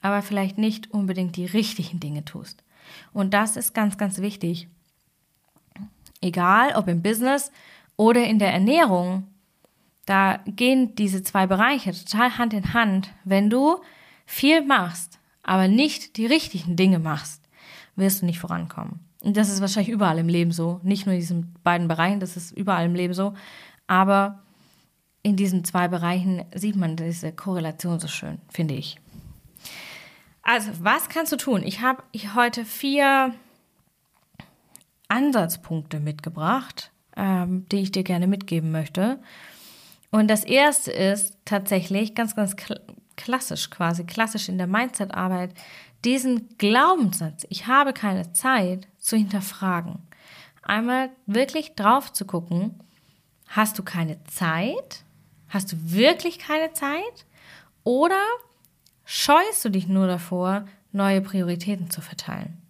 aber 0.01 0.23
vielleicht 0.23 0.59
nicht 0.59 0.91
unbedingt 0.91 1.37
die 1.37 1.47
richtigen 1.47 2.01
Dinge 2.01 2.25
tust. 2.25 2.65
Und 3.13 3.33
das 3.35 3.57
ist 3.57 3.75
ganz, 3.75 3.97
ganz 3.99 4.19
wichtig. 4.19 4.67
Egal 6.21 6.75
ob 6.75 6.89
im 6.89 7.03
Business 7.03 7.53
oder 7.97 8.25
in 8.25 8.39
der 8.39 8.53
Ernährung, 8.53 9.29
Da 10.11 10.41
gehen 10.45 10.97
diese 10.97 11.23
zwei 11.23 11.47
Bereiche 11.47 11.93
total 11.93 12.37
Hand 12.37 12.53
in 12.53 12.73
Hand. 12.75 13.11
Wenn 13.23 13.49
du 13.49 13.81
viel 14.27 14.61
machst, 14.61 15.21
aber 15.45 15.69
nicht 15.69 16.17
die 16.17 16.27
richtigen 16.27 16.75
Dinge 16.75 16.99
machst, 16.99 17.40
wirst 18.01 18.23
du 18.23 18.27
nicht 18.27 18.41
vorankommen. 18.41 19.01
Und 19.23 19.37
das 19.37 19.51
ist 19.51 19.61
wahrscheinlich 19.61 19.93
überall 19.93 20.19
im 20.19 20.29
Leben 20.29 20.51
so. 20.51 20.81
Nicht 20.83 21.07
nur 21.07 21.15
in 21.15 21.21
diesen 21.21 21.55
beiden 21.63 21.89
Bereichen, 21.89 22.21
das 22.21 22.37
ist 22.37 22.53
überall 22.53 22.87
im 22.87 22.95
Leben 22.95 23.15
so. 23.15 23.35
Aber 23.87 24.41
in 25.23 25.37
diesen 25.37 25.65
zwei 25.65 25.89
Bereichen 25.89 26.45
sieht 26.55 26.77
man 26.77 26.97
diese 26.97 27.33
Korrelation 27.33 28.01
so 28.01 28.09
schön, 28.09 28.39
finde 28.49 28.75
ich. 28.75 28.97
Also, 30.43 30.71
was 30.81 31.09
kannst 31.09 31.33
du 31.33 31.37
tun? 31.37 31.63
Ich 31.63 31.81
habe 31.81 32.03
heute 32.35 32.65
vier 32.65 33.35
Ansatzpunkte 35.09 36.01
mitgebracht, 36.01 36.91
ähm, 37.17 37.67
die 37.71 37.81
ich 37.81 37.93
dir 37.93 38.05
gerne 38.05 38.27
mitgeben 38.27 38.71
möchte. 38.71 39.19
Und 40.11 40.29
das 40.29 40.45
erste 40.45 40.91
ist 40.91 41.37
tatsächlich 41.45 42.15
ganz, 42.15 42.35
ganz 42.35 42.57
klassisch 43.17 43.71
quasi, 43.71 44.05
klassisch 44.05 44.49
in 44.49 44.59
der 44.59 44.67
Mindset-Arbeit, 44.67 45.55
diesen 46.05 46.57
Glaubenssatz, 46.59 47.47
ich 47.49 47.67
habe 47.67 47.93
keine 47.93 48.33
Zeit, 48.33 48.89
zu 48.99 49.17
hinterfragen. 49.17 49.99
Einmal 50.63 51.11
wirklich 51.27 51.75
drauf 51.75 52.13
zu 52.13 52.25
gucken, 52.25 52.81
hast 53.49 53.79
du 53.79 53.83
keine 53.83 54.23
Zeit? 54.25 55.05
Hast 55.49 55.73
du 55.73 55.77
wirklich 55.83 56.39
keine 56.39 56.73
Zeit? 56.73 57.27
Oder 57.83 58.23
scheust 59.05 59.65
du 59.65 59.69
dich 59.71 59.89
nur 59.89 60.07
davor, 60.07 60.67
neue 60.93 61.21
Prioritäten 61.21 61.91
zu 61.91 62.01
verteilen? 62.01 62.61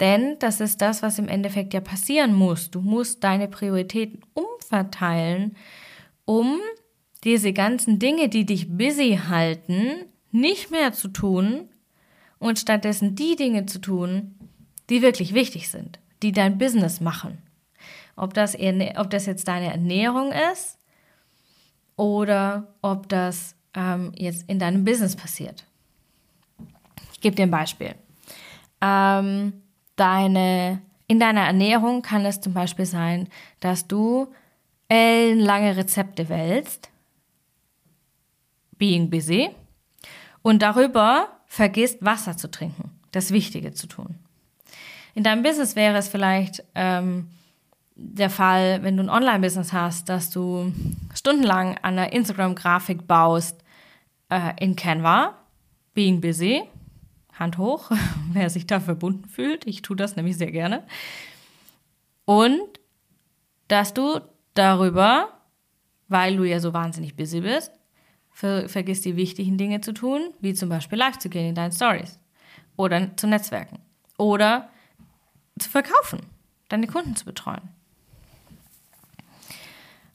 Denn 0.00 0.36
das 0.40 0.60
ist 0.60 0.82
das, 0.82 1.00
was 1.02 1.20
im 1.20 1.28
Endeffekt 1.28 1.74
ja 1.74 1.80
passieren 1.80 2.34
muss. 2.34 2.70
Du 2.70 2.80
musst 2.80 3.22
deine 3.22 3.46
Prioritäten 3.46 4.20
umverteilen, 4.34 5.56
um 6.24 6.58
diese 7.22 7.52
ganzen 7.52 8.00
Dinge, 8.00 8.28
die 8.28 8.44
dich 8.44 8.76
busy 8.76 9.20
halten, 9.28 10.06
nicht 10.32 10.70
mehr 10.70 10.92
zu 10.92 11.08
tun 11.08 11.68
und 12.38 12.58
stattdessen 12.58 13.14
die 13.14 13.36
Dinge 13.36 13.66
zu 13.66 13.78
tun, 13.78 14.34
die 14.90 15.02
wirklich 15.02 15.34
wichtig 15.34 15.70
sind, 15.70 16.00
die 16.22 16.32
dein 16.32 16.58
Business 16.58 17.00
machen. 17.00 17.38
Ob 18.16 18.34
das, 18.34 18.56
ob 18.96 19.10
das 19.10 19.26
jetzt 19.26 19.48
deine 19.48 19.70
Ernährung 19.70 20.32
ist 20.52 20.78
oder 21.96 22.74
ob 22.82 23.08
das 23.08 23.54
ähm, 23.74 24.12
jetzt 24.16 24.48
in 24.48 24.58
deinem 24.58 24.84
Business 24.84 25.16
passiert. 25.16 25.64
Ich 27.12 27.20
gebe 27.20 27.36
dir 27.36 27.44
ein 27.44 27.50
Beispiel. 27.50 27.94
Ähm, 28.80 29.52
deine, 29.96 30.82
in 31.06 31.20
deiner 31.20 31.42
Ernährung 31.42 32.02
kann 32.02 32.24
es 32.26 32.40
zum 32.40 32.52
Beispiel 32.52 32.86
sein, 32.86 33.28
dass 33.60 33.86
du 33.86 34.32
ellenlange 34.88 35.76
Rezepte 35.76 36.28
wählst, 36.28 36.90
being 38.76 39.08
busy, 39.08 39.50
und 40.42 40.62
darüber 40.62 41.28
vergisst, 41.46 42.04
Wasser 42.04 42.36
zu 42.36 42.50
trinken, 42.50 42.90
das 43.12 43.30
Wichtige 43.30 43.72
zu 43.72 43.86
tun. 43.86 44.16
In 45.14 45.24
deinem 45.24 45.42
Business 45.42 45.76
wäre 45.76 45.98
es 45.98 46.08
vielleicht 46.08 46.64
ähm, 46.74 47.28
der 47.94 48.30
Fall, 48.30 48.82
wenn 48.82 48.96
du 48.96 49.02
ein 49.02 49.10
Online-Business 49.10 49.72
hast, 49.72 50.08
dass 50.08 50.30
du 50.30 50.72
stundenlang 51.14 51.76
an 51.78 51.98
einer 51.98 52.12
Instagram-Grafik 52.12 53.06
baust 53.06 53.62
äh, 54.30 54.52
in 54.58 54.76
Canva, 54.76 55.38
being 55.94 56.20
busy, 56.20 56.62
Hand 57.38 57.58
hoch, 57.58 57.90
wer 58.32 58.50
sich 58.50 58.66
da 58.66 58.80
verbunden 58.80 59.28
fühlt. 59.28 59.66
Ich 59.66 59.82
tue 59.82 59.96
das 59.96 60.16
nämlich 60.16 60.36
sehr 60.36 60.50
gerne. 60.50 60.84
Und 62.24 62.62
dass 63.68 63.94
du 63.94 64.20
darüber, 64.54 65.28
weil 66.08 66.36
du 66.36 66.44
ja 66.44 66.60
so 66.60 66.72
wahnsinnig 66.72 67.16
busy 67.16 67.40
bist, 67.40 67.72
ver 68.32 68.68
vergisst 68.68 69.04
die 69.04 69.16
wichtigen 69.16 69.58
Dinge 69.58 69.80
zu 69.80 69.92
tun, 69.92 70.32
wie 70.40 70.54
zum 70.54 70.68
Beispiel 70.68 70.98
live 70.98 71.18
zu 71.18 71.28
gehen 71.28 71.48
in 71.48 71.54
deinen 71.54 71.72
Stories 71.72 72.18
oder 72.76 73.16
zu 73.16 73.26
Netzwerken 73.26 73.78
oder 74.18 74.68
zu 75.58 75.68
verkaufen, 75.68 76.20
deine 76.68 76.86
Kunden 76.86 77.16
zu 77.16 77.24
betreuen. 77.24 77.68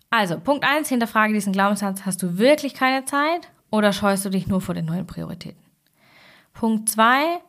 Also, 0.09 0.39
Punkt 0.39 0.65
1, 0.65 0.89
hinterfrage 0.89 1.33
diesen 1.33 1.53
Glaubenssatz, 1.53 2.05
hast 2.05 2.23
du 2.23 2.37
wirklich 2.37 2.73
keine 2.73 3.05
Zeit 3.05 3.49
oder 3.69 3.91
scheust 3.91 4.25
du 4.25 4.29
dich 4.29 4.47
nur 4.47 4.61
vor 4.61 4.73
den 4.73 4.85
neuen 4.85 5.05
Prioritäten? 5.05 5.61
Punkt 6.53 6.89
2, 6.89 7.39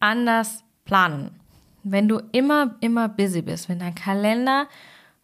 anders 0.00 0.64
planen. 0.84 1.40
Wenn 1.84 2.08
du 2.08 2.20
immer, 2.32 2.76
immer 2.80 3.08
busy 3.08 3.40
bist, 3.40 3.68
wenn 3.68 3.78
dein 3.78 3.94
Kalender 3.94 4.66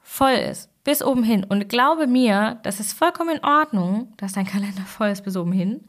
voll 0.00 0.32
ist, 0.32 0.70
bis 0.84 1.02
oben 1.02 1.24
hin. 1.24 1.44
Und 1.44 1.68
glaube 1.68 2.06
mir, 2.06 2.60
das 2.62 2.78
ist 2.78 2.92
vollkommen 2.92 3.36
in 3.36 3.44
Ordnung, 3.44 4.12
dass 4.18 4.32
dein 4.32 4.46
Kalender 4.46 4.82
voll 4.86 5.08
ist 5.08 5.24
bis 5.24 5.36
oben 5.36 5.52
hin. 5.52 5.84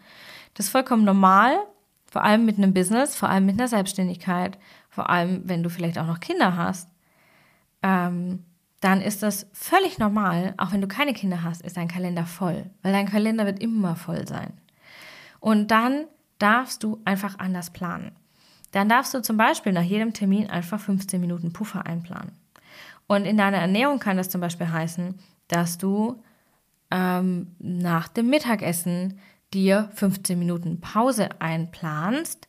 Das 0.53 0.67
ist 0.67 0.71
vollkommen 0.71 1.03
normal, 1.03 1.57
vor 2.09 2.23
allem 2.23 2.45
mit 2.45 2.57
einem 2.57 2.73
Business, 2.73 3.15
vor 3.15 3.29
allem 3.29 3.45
mit 3.45 3.59
einer 3.59 3.67
Selbstständigkeit, 3.67 4.57
vor 4.89 5.09
allem 5.09 5.41
wenn 5.45 5.63
du 5.63 5.69
vielleicht 5.69 5.99
auch 5.99 6.07
noch 6.07 6.21
Kinder 6.21 6.55
hast. 6.55 6.89
Ähm, 7.83 8.45
dann 8.79 9.01
ist 9.01 9.21
das 9.21 9.47
völlig 9.51 9.99
normal, 9.99 10.53
auch 10.57 10.71
wenn 10.71 10.81
du 10.81 10.87
keine 10.87 11.13
Kinder 11.13 11.43
hast, 11.43 11.61
ist 11.61 11.75
dein 11.75 11.87
Kalender 11.87 12.25
voll, 12.25 12.69
weil 12.81 12.93
dein 12.93 13.09
Kalender 13.09 13.45
wird 13.45 13.61
immer 13.61 13.95
voll 13.95 14.27
sein. 14.27 14.53
Und 15.39 15.71
dann 15.71 16.05
darfst 16.39 16.83
du 16.83 17.01
einfach 17.03 17.39
anders 17.39 17.71
planen. 17.71 18.15
Dann 18.71 18.89
darfst 18.89 19.13
du 19.13 19.21
zum 19.21 19.37
Beispiel 19.37 19.73
nach 19.73 19.83
jedem 19.83 20.13
Termin 20.13 20.49
einfach 20.49 20.79
15 20.79 21.19
Minuten 21.19 21.53
Puffer 21.53 21.85
einplanen. 21.85 22.31
Und 23.07 23.25
in 23.25 23.37
deiner 23.37 23.57
Ernährung 23.57 23.99
kann 23.99 24.17
das 24.17 24.29
zum 24.29 24.41
Beispiel 24.41 24.69
heißen, 24.69 25.15
dass 25.47 25.77
du 25.77 26.23
ähm, 26.91 27.55
nach 27.59 28.07
dem 28.07 28.29
Mittagessen 28.29 29.19
dir 29.53 29.89
15 29.93 30.37
Minuten 30.37 30.81
Pause 30.81 31.29
einplanst, 31.39 32.47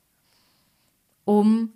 um 1.24 1.72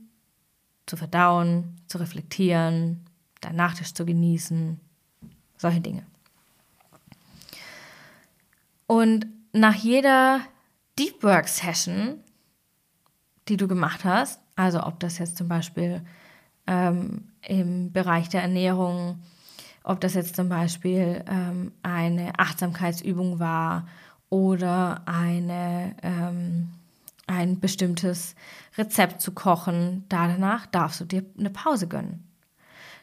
zu 0.86 0.96
verdauen, 0.96 1.76
zu 1.86 1.98
reflektieren, 1.98 3.04
deinen 3.40 3.56
Nachtisch 3.56 3.94
zu 3.94 4.04
genießen, 4.04 4.80
solche 5.56 5.80
Dinge. 5.80 6.04
Und 8.86 9.26
nach 9.52 9.74
jeder 9.74 10.40
Deep 10.98 11.22
Work 11.22 11.48
Session, 11.48 12.24
die 13.48 13.56
du 13.56 13.68
gemacht 13.68 14.04
hast, 14.04 14.40
also 14.56 14.82
ob 14.82 15.00
das 15.00 15.18
jetzt 15.18 15.36
zum 15.36 15.48
Beispiel 15.48 16.02
ähm, 16.66 17.29
im 17.46 17.92
Bereich 17.92 18.28
der 18.28 18.42
Ernährung, 18.42 19.18
ob 19.82 20.00
das 20.00 20.14
jetzt 20.14 20.36
zum 20.36 20.48
Beispiel 20.48 21.24
ähm, 21.28 21.72
eine 21.82 22.38
Achtsamkeitsübung 22.38 23.38
war 23.38 23.86
oder 24.28 25.02
eine, 25.06 25.94
ähm, 26.02 26.70
ein 27.26 27.60
bestimmtes 27.60 28.34
Rezept 28.76 29.20
zu 29.20 29.32
kochen, 29.32 30.04
danach 30.08 30.66
darfst 30.66 31.00
du 31.00 31.04
dir 31.04 31.24
eine 31.38 31.50
Pause 31.50 31.88
gönnen. 31.88 32.24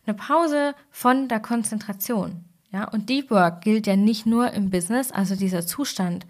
Eine 0.06 0.15
Pause 0.15 0.74
von 0.89 1.27
der 1.27 1.39
Konzentration. 1.39 2.46
Ja, 2.72 2.86
und 2.89 3.10
Deep 3.10 3.32
Work 3.32 3.62
gilt 3.62 3.88
ja 3.88 3.96
nicht 3.96 4.25
nur 4.25 4.51
im 4.51 4.70
Business, 4.70 5.12
also 5.12 5.36
dieser 5.36 5.65
Zustand 5.65 6.25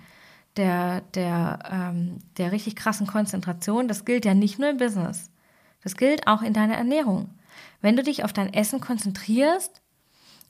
der, 0.55 1.01
der, 1.13 1.59
ähm, 1.71 2.19
der 2.37 2.51
richtig 2.51 2.75
krassen 2.75 3.07
Konzentration, 3.07 3.87
das 3.87 4.05
gilt 4.05 4.25
ja 4.25 4.33
nicht 4.33 4.59
nur 4.59 4.69
im 4.69 4.77
Business. 4.77 5.29
Das 5.83 5.95
gilt 5.95 6.27
auch 6.27 6.41
in 6.41 6.53
deiner 6.53 6.75
Ernährung. 6.75 7.29
Wenn 7.81 7.95
du 7.95 8.03
dich 8.03 8.23
auf 8.23 8.33
dein 8.33 8.53
Essen 8.53 8.81
konzentrierst 8.81 9.81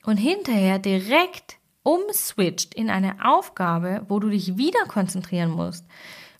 und 0.03 0.17
hinterher 0.17 0.79
direkt 0.79 1.57
umswitcht 1.83 2.73
in 2.73 2.89
eine 2.89 3.23
Aufgabe, 3.23 4.05
wo 4.09 4.19
du 4.19 4.29
dich 4.29 4.57
wieder 4.57 4.85
konzentrieren 4.87 5.51
musst, 5.51 5.85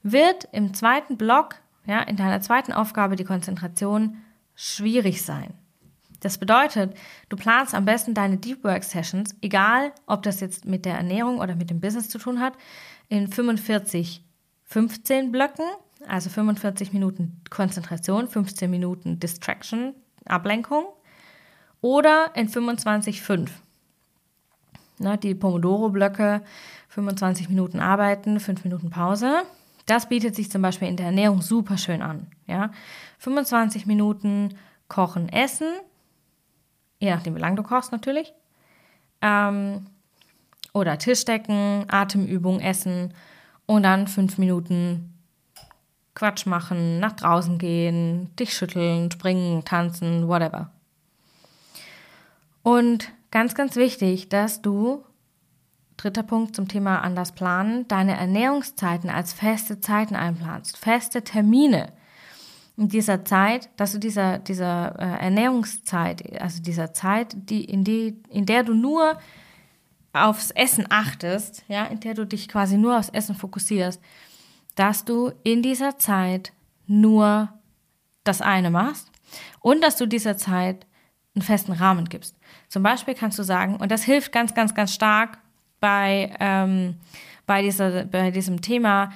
wird 0.03 0.47
im 0.51 0.73
zweiten 0.73 1.17
Block, 1.17 1.55
ja, 1.85 2.01
in 2.01 2.17
deiner 2.17 2.41
zweiten 2.41 2.73
Aufgabe 2.73 3.15
die 3.15 3.23
Konzentration 3.23 4.17
schwierig 4.55 5.21
sein. 5.21 5.53
Das 6.19 6.37
bedeutet, 6.37 6.95
du 7.29 7.37
planst 7.37 7.75
am 7.75 7.85
besten 7.85 8.13
deine 8.13 8.37
Deep 8.37 8.63
Work 8.63 8.83
Sessions, 8.83 9.35
egal 9.41 9.93
ob 10.07 10.23
das 10.23 10.39
jetzt 10.39 10.65
mit 10.65 10.85
der 10.85 10.95
Ernährung 10.95 11.39
oder 11.39 11.55
mit 11.55 11.69
dem 11.69 11.79
Business 11.79 12.09
zu 12.09 12.17
tun 12.17 12.39
hat, 12.39 12.53
in 13.07 13.31
45, 13.31 14.23
15 14.63 15.31
Blöcken, 15.31 15.65
also 16.07 16.29
45 16.29 16.91
Minuten 16.91 17.41
Konzentration, 17.49 18.27
15 18.27 18.69
Minuten 18.69 19.19
Distraction, 19.19 19.93
Ablenkung 20.27 20.85
oder 21.81 22.31
in 22.35 22.49
25,5. 22.49 23.49
Ne, 24.99 25.17
die 25.17 25.35
Pomodoro-Blöcke, 25.35 26.41
25 26.89 27.49
Minuten 27.49 27.79
arbeiten, 27.79 28.39
5 28.39 28.63
Minuten 28.63 28.89
Pause. 28.89 29.43
Das 29.85 30.09
bietet 30.09 30.35
sich 30.35 30.49
zum 30.51 30.61
Beispiel 30.61 30.87
in 30.87 30.97
der 30.97 31.07
Ernährung 31.07 31.41
super 31.41 31.77
schön 31.77 32.01
an. 32.01 32.27
Ja? 32.47 32.71
25 33.19 33.85
Minuten 33.85 34.55
kochen, 34.87 35.29
essen, 35.29 35.67
je 36.99 37.11
nachdem, 37.11 37.35
wie 37.35 37.39
lange 37.39 37.57
du 37.57 37.63
kochst 37.63 37.91
natürlich. 37.91 38.33
Ähm, 39.21 39.87
oder 40.73 40.97
Tischdecken, 40.97 41.85
Atemübung, 41.87 42.59
Essen 42.59 43.13
und 43.65 43.83
dann 43.83 44.07
5 44.07 44.37
Minuten 44.37 45.16
Quatsch 46.17 46.47
machen, 46.47 46.99
nach 46.99 47.13
draußen 47.13 47.59
gehen, 47.59 48.35
dich 48.37 48.53
schütteln, 48.53 49.11
springen, 49.11 49.63
tanzen, 49.65 50.27
whatever. 50.27 50.71
Und 52.63 53.11
ganz, 53.29 53.53
ganz 53.53 53.75
wichtig, 53.75 54.27
dass 54.27 54.63
du 54.63 55.03
dritter 55.95 56.23
Punkt 56.23 56.55
zum 56.55 56.67
Thema 56.67 57.01
anders 57.01 57.33
planen, 57.33 57.87
deine 57.87 58.17
Ernährungszeiten 58.17 59.11
als 59.11 59.31
feste 59.31 59.79
Zeiten 59.79 60.15
einplanst, 60.15 60.75
feste 60.77 61.23
Termine 61.23 61.93
in 62.77 62.89
dieser 62.89 63.23
Zeit, 63.23 63.69
dass 63.77 63.91
du 63.91 63.99
dieser, 63.99 64.39
dieser 64.39 64.95
äh, 64.97 65.23
Ernährungszeit, 65.25 66.41
also 66.41 66.63
dieser 66.63 66.93
Zeit, 66.93 67.35
die, 67.35 67.63
in, 67.63 67.83
die, 67.83 68.19
in 68.29 68.47
der 68.47 68.63
du 68.63 68.73
nur 68.73 69.19
aufs 70.13 70.49
Essen 70.49 70.87
achtest, 70.89 71.63
ja, 71.67 71.85
in 71.85 71.99
der 71.99 72.15
du 72.15 72.25
dich 72.25 72.47
quasi 72.47 72.75
nur 72.75 72.97
aufs 72.97 73.09
Essen 73.09 73.35
fokussierst, 73.35 74.01
dass 74.77 75.03
du 75.03 75.33
in 75.43 75.61
dieser 75.61 75.97
Zeit 75.97 76.53
nur 76.85 77.49
das 78.23 78.41
eine 78.41 78.69
machst 78.69 79.11
und 79.59 79.83
dass 79.83 79.97
du 79.97 80.05
dieser 80.05 80.37
Zeit 80.37 80.85
einen 81.35 81.41
festen 81.41 81.73
Rahmen 81.73 82.05
gibst. 82.05 82.37
Zum 82.69 82.83
Beispiel 82.83 83.13
kannst 83.13 83.37
du 83.39 83.43
sagen, 83.43 83.75
und 83.75 83.91
das 83.91 84.03
hilft 84.03 84.31
ganz, 84.31 84.53
ganz, 84.53 84.73
ganz 84.75 84.93
stark 84.93 85.39
bei, 85.79 86.33
ähm, 86.39 86.95
bei, 87.45 87.61
dieser, 87.61 88.05
bei 88.05 88.31
diesem 88.31 88.61
Thema 88.61 89.11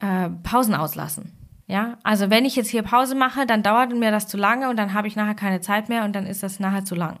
äh, 0.00 0.30
Pausen 0.42 0.74
auslassen. 0.74 1.32
Ja, 1.66 1.98
also 2.02 2.30
wenn 2.30 2.44
ich 2.44 2.56
jetzt 2.56 2.68
hier 2.68 2.82
Pause 2.82 3.14
mache, 3.14 3.46
dann 3.46 3.62
dauert 3.62 3.92
mir 3.92 4.10
das 4.10 4.28
zu 4.28 4.36
lange 4.36 4.68
und 4.68 4.76
dann 4.76 4.92
habe 4.92 5.08
ich 5.08 5.16
nachher 5.16 5.34
keine 5.34 5.60
Zeit 5.60 5.88
mehr 5.88 6.04
und 6.04 6.14
dann 6.14 6.26
ist 6.26 6.42
das 6.42 6.60
nachher 6.60 6.84
zu 6.84 6.94
lang. 6.94 7.18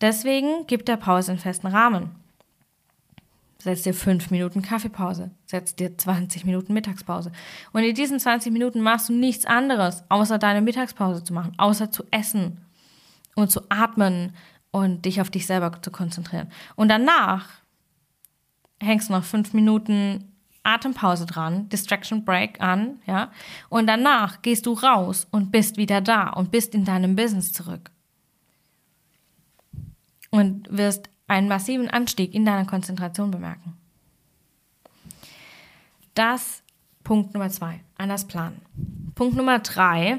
Deswegen 0.00 0.66
gibt 0.66 0.88
der 0.88 0.96
Pause 0.96 1.32
einen 1.32 1.40
festen 1.40 1.66
Rahmen. 1.66 2.19
Setz 3.62 3.82
dir 3.82 3.92
fünf 3.92 4.30
Minuten 4.30 4.62
Kaffeepause, 4.62 5.30
setz 5.44 5.76
dir 5.76 5.96
20 5.96 6.46
Minuten 6.46 6.72
Mittagspause. 6.72 7.30
Und 7.72 7.82
in 7.82 7.94
diesen 7.94 8.18
20 8.18 8.52
Minuten 8.52 8.80
machst 8.80 9.10
du 9.10 9.12
nichts 9.12 9.44
anderes, 9.44 10.02
außer 10.08 10.38
deine 10.38 10.62
Mittagspause 10.62 11.22
zu 11.22 11.34
machen, 11.34 11.52
außer 11.58 11.90
zu 11.90 12.04
essen 12.10 12.58
und 13.34 13.50
zu 13.50 13.60
atmen 13.68 14.34
und 14.70 15.04
dich 15.04 15.20
auf 15.20 15.28
dich 15.28 15.46
selber 15.46 15.82
zu 15.82 15.90
konzentrieren. 15.90 16.50
Und 16.74 16.88
danach 16.88 17.48
hängst 18.80 19.10
du 19.10 19.12
noch 19.12 19.24
fünf 19.24 19.52
Minuten 19.52 20.32
Atempause 20.62 21.26
dran, 21.26 21.68
Distraction 21.68 22.24
Break 22.24 22.60
an, 22.60 23.00
ja. 23.06 23.30
Und 23.68 23.86
danach 23.86 24.40
gehst 24.42 24.66
du 24.66 24.72
raus 24.72 25.26
und 25.30 25.50
bist 25.50 25.76
wieder 25.76 26.00
da 26.00 26.30
und 26.30 26.50
bist 26.50 26.74
in 26.74 26.84
deinem 26.84 27.16
Business 27.16 27.52
zurück. 27.52 27.90
Und 30.30 30.66
wirst 30.70 31.10
einen 31.30 31.46
massiven 31.46 31.88
Anstieg 31.88 32.34
in 32.34 32.44
deiner 32.44 32.66
Konzentration 32.66 33.30
bemerken. 33.30 33.76
Das 36.14 36.62
Punkt 37.04 37.34
Nummer 37.34 37.48
zwei, 37.50 37.80
anders 37.96 38.26
planen. 38.26 38.60
Punkt 39.14 39.36
Nummer 39.36 39.60
drei, 39.60 40.18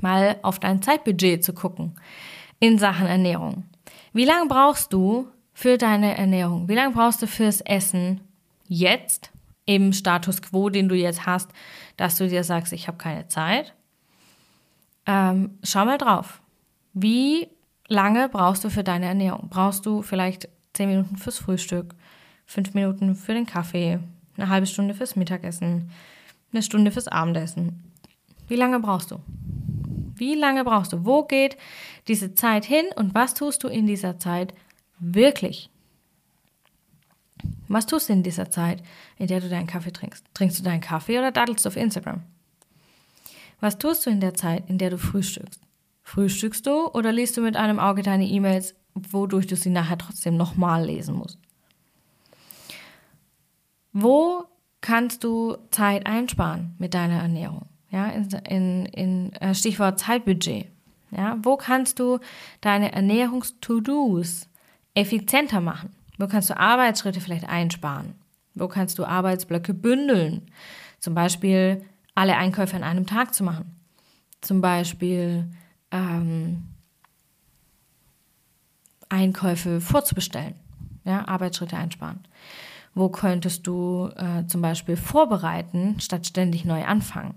mal 0.00 0.38
auf 0.42 0.58
dein 0.58 0.80
Zeitbudget 0.82 1.44
zu 1.44 1.52
gucken 1.52 1.94
in 2.60 2.78
Sachen 2.78 3.06
Ernährung. 3.06 3.64
Wie 4.14 4.24
lange 4.24 4.48
brauchst 4.48 4.92
du 4.92 5.28
für 5.52 5.76
deine 5.76 6.16
Ernährung? 6.16 6.66
Wie 6.66 6.74
lange 6.74 6.94
brauchst 6.94 7.20
du 7.20 7.26
fürs 7.26 7.60
Essen 7.60 8.22
jetzt 8.66 9.30
im 9.66 9.92
Status 9.92 10.40
quo, 10.40 10.70
den 10.70 10.88
du 10.88 10.94
jetzt 10.94 11.26
hast, 11.26 11.50
dass 11.98 12.16
du 12.16 12.26
dir 12.26 12.42
sagst, 12.42 12.72
ich 12.72 12.88
habe 12.88 12.96
keine 12.96 13.28
Zeit. 13.28 13.74
Ähm, 15.04 15.58
schau 15.62 15.84
mal 15.84 15.98
drauf. 15.98 16.40
Wie 16.94 17.48
lange 17.88 18.28
brauchst 18.28 18.64
du 18.64 18.70
für 18.70 18.84
deine 18.84 19.06
Ernährung? 19.06 19.48
Brauchst 19.48 19.86
du 19.86 20.02
vielleicht 20.02 20.48
zehn 20.72 20.88
Minuten 20.88 21.16
fürs 21.16 21.38
Frühstück, 21.38 21.94
fünf 22.46 22.74
Minuten 22.74 23.14
für 23.14 23.34
den 23.34 23.46
Kaffee, 23.46 24.00
eine 24.36 24.48
halbe 24.48 24.66
Stunde 24.66 24.94
fürs 24.94 25.16
Mittagessen, 25.16 25.90
eine 26.52 26.62
Stunde 26.62 26.90
fürs 26.90 27.08
Abendessen? 27.08 27.92
Wie 28.48 28.56
lange 28.56 28.80
brauchst 28.80 29.10
du? 29.10 29.20
Wie 30.16 30.34
lange 30.34 30.64
brauchst 30.64 30.92
du? 30.92 31.04
Wo 31.04 31.24
geht 31.24 31.56
diese 32.08 32.34
Zeit 32.34 32.64
hin 32.64 32.84
und 32.96 33.14
was 33.14 33.34
tust 33.34 33.64
du 33.64 33.68
in 33.68 33.86
dieser 33.86 34.18
Zeit 34.18 34.54
wirklich? 34.98 35.70
Was 37.68 37.86
tust 37.86 38.08
du 38.08 38.12
in 38.12 38.22
dieser 38.22 38.50
Zeit, 38.50 38.82
in 39.18 39.26
der 39.26 39.40
du 39.40 39.48
deinen 39.48 39.66
Kaffee 39.66 39.92
trinkst? 39.92 40.24
Trinkst 40.34 40.58
du 40.58 40.62
deinen 40.62 40.80
Kaffee 40.80 41.18
oder 41.18 41.32
daddelst 41.32 41.64
du 41.64 41.68
auf 41.68 41.76
Instagram? 41.76 42.22
Was 43.60 43.78
tust 43.78 44.04
du 44.04 44.10
in 44.10 44.20
der 44.20 44.34
Zeit, 44.34 44.68
in 44.68 44.78
der 44.78 44.90
du 44.90 44.98
frühstückst? 44.98 45.60
Frühstückst 46.04 46.66
du 46.66 46.88
oder 46.90 47.12
liest 47.12 47.36
du 47.36 47.40
mit 47.40 47.56
einem 47.56 47.80
Auge 47.80 48.02
deine 48.02 48.26
E-Mails, 48.26 48.74
wodurch 48.94 49.46
du 49.46 49.56
sie 49.56 49.70
nachher 49.70 49.98
trotzdem 49.98 50.36
nochmal 50.36 50.84
lesen 50.84 51.16
musst? 51.16 51.38
Wo 53.92 54.44
kannst 54.80 55.24
du 55.24 55.56
Zeit 55.70 56.06
einsparen 56.06 56.74
mit 56.78 56.94
deiner 56.94 57.20
Ernährung? 57.20 57.66
Ja, 57.90 58.06
in, 58.08 58.28
in, 58.48 58.86
in 58.86 59.32
äh, 59.34 59.54
Stichwort 59.54 59.98
Zeitbudget. 59.98 60.66
Ja, 61.10 61.38
wo 61.42 61.56
kannst 61.56 62.00
du 62.00 62.18
deine 62.60 62.92
Ernährungs-To-Dos 62.92 64.48
effizienter 64.94 65.60
machen? 65.60 65.94
Wo 66.18 66.26
kannst 66.26 66.50
du 66.50 66.58
Arbeitsschritte 66.58 67.20
vielleicht 67.20 67.48
einsparen? 67.48 68.14
Wo 68.54 68.68
kannst 68.68 68.98
du 68.98 69.04
Arbeitsblöcke 69.04 69.74
bündeln? 69.74 70.42
Zum 70.98 71.14
Beispiel 71.14 71.84
alle 72.14 72.36
Einkäufe 72.36 72.76
an 72.76 72.84
einem 72.84 73.06
Tag 73.06 73.34
zu 73.34 73.44
machen. 73.44 73.76
Zum 74.40 74.60
Beispiel 74.60 75.48
ähm, 75.94 76.64
Einkäufe 79.08 79.80
vorzubestellen. 79.80 80.56
Ja, 81.04 81.28
Arbeitsschritte 81.28 81.76
einsparen. 81.76 82.20
Wo 82.94 83.08
könntest 83.08 83.66
du 83.66 84.10
äh, 84.16 84.46
zum 84.46 84.62
Beispiel 84.62 84.96
vorbereiten, 84.96 86.00
statt 86.00 86.26
ständig 86.26 86.64
neu 86.64 86.84
anfangen? 86.84 87.34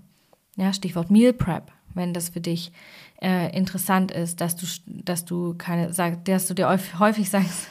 Ja, 0.56 0.72
Stichwort 0.72 1.10
Meal 1.10 1.32
Prep, 1.32 1.70
wenn 1.94 2.14
das 2.14 2.30
für 2.30 2.40
dich 2.40 2.72
äh, 3.20 3.54
interessant 3.56 4.10
ist, 4.10 4.40
dass 4.40 4.56
du, 4.56 4.66
dass 4.86 5.24
du 5.24 5.54
keine, 5.54 5.92
sag, 5.92 6.24
dass 6.24 6.46
du 6.46 6.54
dir 6.54 6.68
häufig 6.98 7.30
sagst, 7.30 7.68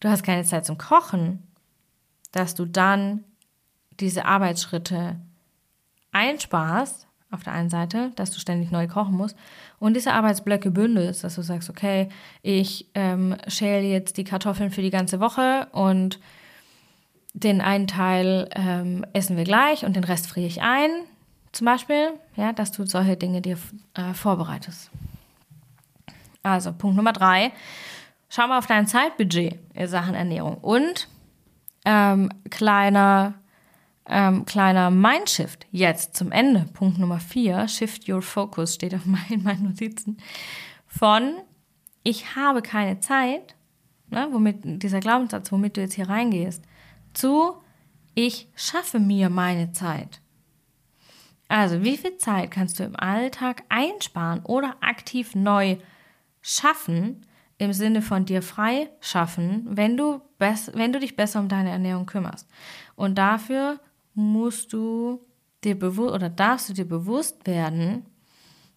du 0.00 0.08
hast 0.08 0.22
keine 0.22 0.44
Zeit 0.44 0.64
zum 0.66 0.78
Kochen, 0.78 1.42
dass 2.32 2.54
du 2.54 2.64
dann 2.64 3.24
diese 3.98 4.24
Arbeitsschritte 4.24 5.16
einsparst, 6.12 7.05
auf 7.36 7.44
der 7.44 7.52
einen 7.52 7.70
Seite, 7.70 8.10
dass 8.16 8.32
du 8.32 8.40
ständig 8.40 8.70
neu 8.70 8.88
kochen 8.88 9.16
musst. 9.16 9.36
Und 9.78 9.94
diese 9.94 10.12
Arbeitsblöcke 10.12 10.70
bündelst, 10.70 11.22
dass 11.22 11.36
du 11.36 11.42
sagst, 11.42 11.70
okay, 11.70 12.08
ich 12.42 12.86
ähm, 12.94 13.36
schäle 13.46 13.86
jetzt 13.86 14.16
die 14.16 14.24
Kartoffeln 14.24 14.70
für 14.70 14.82
die 14.82 14.90
ganze 14.90 15.20
Woche 15.20 15.68
und 15.72 16.18
den 17.34 17.60
einen 17.60 17.86
Teil 17.86 18.48
ähm, 18.54 19.04
essen 19.12 19.36
wir 19.36 19.44
gleich 19.44 19.84
und 19.84 19.94
den 19.94 20.04
Rest 20.04 20.26
friere 20.26 20.46
ich 20.46 20.62
ein, 20.62 20.90
zum 21.52 21.66
Beispiel, 21.66 22.10
ja, 22.34 22.52
dass 22.52 22.72
du 22.72 22.84
solche 22.84 23.16
Dinge 23.16 23.40
dir 23.40 23.58
äh, 23.94 24.12
vorbereitest. 24.12 24.90
Also 26.42 26.72
Punkt 26.72 26.96
Nummer 26.96 27.12
drei, 27.12 27.52
schau 28.28 28.46
mal 28.46 28.58
auf 28.58 28.66
dein 28.66 28.86
Zeitbudget 28.86 29.58
in 29.74 29.86
Sachen 29.86 30.14
Ernährung. 30.14 30.58
Und 30.58 31.08
ähm, 31.84 32.30
kleiner 32.50 33.34
ähm, 34.08 34.44
kleiner 34.44 34.90
Mindshift 34.90 35.66
jetzt 35.72 36.16
zum 36.16 36.32
Ende. 36.32 36.66
Punkt 36.72 36.98
Nummer 36.98 37.20
vier, 37.20 37.66
Shift 37.68 38.08
Your 38.08 38.22
Focus 38.22 38.74
steht 38.74 38.94
auf 38.94 39.04
meinen, 39.06 39.42
meinen 39.42 39.64
Notizen. 39.64 40.18
Von 40.86 41.34
ich 42.02 42.36
habe 42.36 42.62
keine 42.62 43.00
Zeit, 43.00 43.56
ne, 44.10 44.28
womit 44.30 44.60
dieser 44.82 45.00
Glaubenssatz, 45.00 45.50
womit 45.50 45.76
du 45.76 45.80
jetzt 45.80 45.94
hier 45.94 46.08
reingehst, 46.08 46.62
zu 47.14 47.56
ich 48.14 48.48
schaffe 48.54 48.98
mir 48.98 49.28
meine 49.28 49.72
Zeit. 49.72 50.20
Also, 51.48 51.82
wie 51.84 51.96
viel 51.96 52.16
Zeit 52.16 52.50
kannst 52.50 52.78
du 52.78 52.84
im 52.84 52.96
Alltag 52.96 53.62
einsparen 53.68 54.40
oder 54.44 54.76
aktiv 54.80 55.34
neu 55.34 55.76
schaffen, 56.40 57.26
im 57.58 57.72
Sinne 57.72 58.02
von 58.02 58.24
dir 58.24 58.42
frei 58.42 58.88
schaffen, 59.00 59.66
wenn 59.68 59.96
du, 59.96 60.20
wenn 60.38 60.92
du 60.92 61.00
dich 61.00 61.16
besser 61.16 61.40
um 61.40 61.48
deine 61.48 61.70
Ernährung 61.70 62.06
kümmerst. 62.06 62.48
Und 62.96 63.16
dafür 63.16 63.80
musst 64.16 64.72
du 64.72 65.20
dir 65.62 65.78
bewusst 65.78 66.14
oder 66.14 66.28
darfst 66.28 66.68
du 66.68 66.72
dir 66.72 66.88
bewusst 66.88 67.46
werden, 67.46 68.04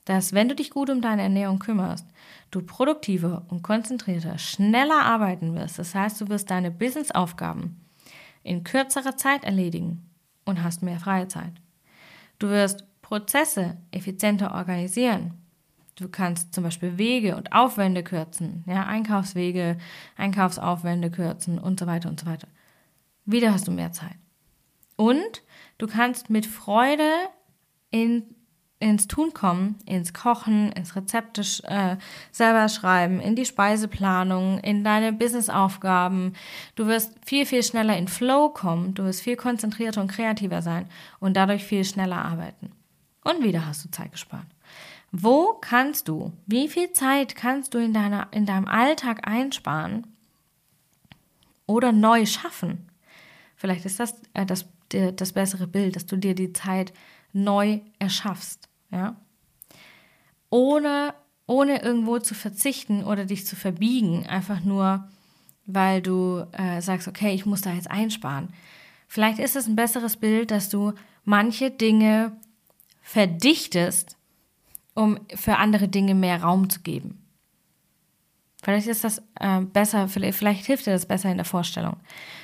dass 0.06 0.34
wenn 0.34 0.47
du 0.47 0.56
dich 0.56 0.69
gut 0.69 0.89
um 0.89 1.02
deine 1.02 1.23
Ernährung 1.23 1.60
kümmerst, 1.60 2.06
du 2.52 2.62
produktiver 2.62 3.45
und 3.49 3.63
konzentrierter, 3.63 4.38
schneller 4.38 5.04
arbeiten 5.04 5.56
wirst. 5.56 5.80
Das 5.80 5.95
heißt, 5.95 6.21
du 6.21 6.30
wirst 6.30 6.52
deine 6.52 6.69
Businessaufgaben 6.69 7.80
in 8.43 8.63
kürzerer 8.63 9.17
Zeit 9.17 9.43
erledigen 9.43 10.10
und 10.45 10.63
hast 10.63 10.84
mehr 10.84 10.99
freie 10.99 11.28
Zeit. 11.28 11.54
Du 12.38 12.49
wirst 12.49 12.86
Prozesse 13.02 13.78
effizienter 13.91 14.54
organisieren 14.54 15.34
Du 15.99 16.08
kannst 16.08 16.54
zum 16.54 16.63
Beispiel 16.63 16.97
Wege 16.97 17.36
und 17.36 17.52
Aufwände 17.52 18.04
kürzen, 18.04 18.63
ja, 18.65 18.86
Einkaufswege, 18.86 19.78
Einkaufsaufwände 20.15 21.12
kürzen 21.12 21.60
und 21.60 21.78
so 21.78 21.88
weiter 21.88 22.08
und 22.08 22.21
so 22.21 22.25
weiter. 22.25 22.47
Wieder 23.25 23.52
hast 23.52 23.67
du 23.67 23.71
mehr 23.71 23.91
Zeit. 23.91 24.15
Und 24.99 25.43
du 25.77 25.88
kannst 25.88 26.29
mit 26.29 26.45
Freude 26.45 27.09
in, 27.89 28.35
ins 28.79 29.07
Tun 29.07 29.33
kommen, 29.33 29.77
ins 29.85 30.13
Kochen, 30.13 30.73
ins 30.73 30.93
Rezepte 30.93 31.41
äh, 31.63 31.95
selber 32.31 32.67
schreiben, 32.67 33.21
in 33.21 33.38
die 33.38 33.45
Speiseplanung, 33.45 34.59
in 34.59 34.83
deine 34.83 35.13
Businessaufgaben. 35.13 36.35
Du 36.75 36.88
wirst 36.88 37.13
viel, 37.25 37.45
viel 37.45 37.63
schneller 37.63 37.97
in 37.97 38.09
Flow 38.09 38.49
kommen, 38.49 38.93
du 38.93 39.05
wirst 39.05 39.21
viel 39.21 39.38
konzentrierter 39.38 40.01
und 40.01 40.12
kreativer 40.12 40.62
sein 40.62 40.89
und 41.21 41.38
dadurch 41.38 41.63
viel 41.63 41.85
schneller 41.85 42.25
arbeiten. 42.25 42.71
Und 43.23 43.41
wieder 43.41 43.65
hast 43.65 43.85
du 43.85 43.91
Zeit 43.91 44.12
gespart. 44.12 44.47
Wo 45.12 45.53
kannst 45.53 46.09
du, 46.09 46.33
wie 46.45 46.67
viel 46.67 46.91
Zeit 46.91 47.38
kannst 47.38 47.73
du 47.73 47.77
in, 47.77 47.93
deiner, 47.93 48.27
in 48.31 48.45
deinem 48.45 48.67
Alltag 48.67 49.25
einsparen, 49.25 50.05
oder 51.69 51.91
neu 51.91 52.25
schaffen. 52.25 52.89
Vielleicht 53.55 53.85
ist 53.85 53.99
das 53.99 54.19
äh, 54.33 54.45
das, 54.45 54.65
das 54.89 55.34
bessere 55.34 55.67
Bild, 55.67 55.95
dass 55.95 56.06
du 56.06 56.17
dir 56.17 56.36
die 56.36 56.54
Zeit 56.54 56.93
neu 57.34 57.80
erschaffst, 57.99 58.69
ja. 58.91 59.15
Ohne, 60.49 61.13
ohne 61.45 61.82
irgendwo 61.84 62.17
zu 62.19 62.34
verzichten 62.34 63.04
oder 63.04 63.25
dich 63.25 63.45
zu 63.45 63.56
verbiegen, 63.56 64.25
einfach 64.25 64.63
nur, 64.63 65.08
weil 65.67 66.02
du 66.02 66.45
äh, 66.54 66.82
sagst, 66.82 67.08
okay, 67.08 67.34
ich 67.36 67.45
muss 67.45 67.62
da 67.62 67.71
jetzt 67.71 67.89
einsparen. 67.89 68.49
Vielleicht 69.08 69.39
ist 69.39 69.56
es 69.56 69.67
ein 69.67 69.75
besseres 69.75 70.17
Bild, 70.17 70.49
dass 70.49 70.69
du 70.69 70.93
manche 71.23 71.69
Dinge 71.69 72.36
verdichtest, 73.02 74.17
um 74.95 75.19
für 75.36 75.58
andere 75.58 75.88
Dinge 75.88 76.15
mehr 76.15 76.41
Raum 76.41 76.69
zu 76.69 76.82
geben. 76.82 77.23
Vielleicht 78.62 78.88
ist 78.88 79.04
das 79.04 79.19
äh, 79.39 79.62
besser, 79.62 80.08
vielleicht, 80.08 80.38
vielleicht 80.38 80.65
hilft 80.65 80.86
dir 80.86 80.91
das 80.91 81.06
besser 81.06 81.32
in 81.32 81.38
der 81.38 81.45
Vorstellung, 81.45 81.97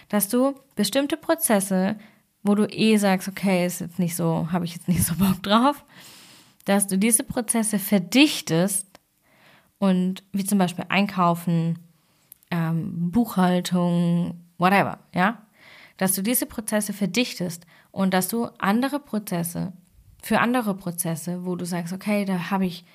dass 0.10 0.30
du 0.30 0.56
bestimmte 0.76 1.18
Prozesse, 1.18 1.98
wo 2.46 2.54
du 2.54 2.68
eh 2.68 2.96
sagst, 2.98 3.28
okay, 3.28 3.66
ist 3.66 3.82
jetzt 3.82 4.00
nicht 4.00 4.16
so, 4.16 4.48
habe 4.52 4.66
ich 4.66 4.74
jetzt 4.76 4.88
nicht 4.88 5.04
so 5.04 5.16
Bock 5.16 5.42
drauf, 5.42 5.84
dass 6.64 6.88
du 6.88 6.98
diese 6.98 7.24
Prozesse 7.24 7.80
verdichtest 7.80 8.88
und 9.80 10.24
wie 10.32 10.46
zum 10.46 10.60
Beispiel 10.60 10.86
Einkaufen, 10.90 11.80
ähm, 12.52 13.12
Buchhaltung, 13.12 14.40
whatever, 14.58 15.00
ja, 15.14 15.42
dass 15.98 16.14
du 16.14 16.22
diese 16.22 16.46
Prozesse 16.46 16.94
verdichtest 16.94 17.66
und 17.92 18.14
dass 18.14 18.28
du 18.28 18.46
andere 18.60 19.00
Prozesse 19.00 19.74
für 20.22 20.40
andere 20.40 20.76
Prozesse, 20.76 21.46
wo 21.46 21.56
du 21.56 21.66
sagst, 21.66 21.94
okay, 21.94 22.26
da 22.26 22.52
habe 22.52 22.66
ich 22.66 22.86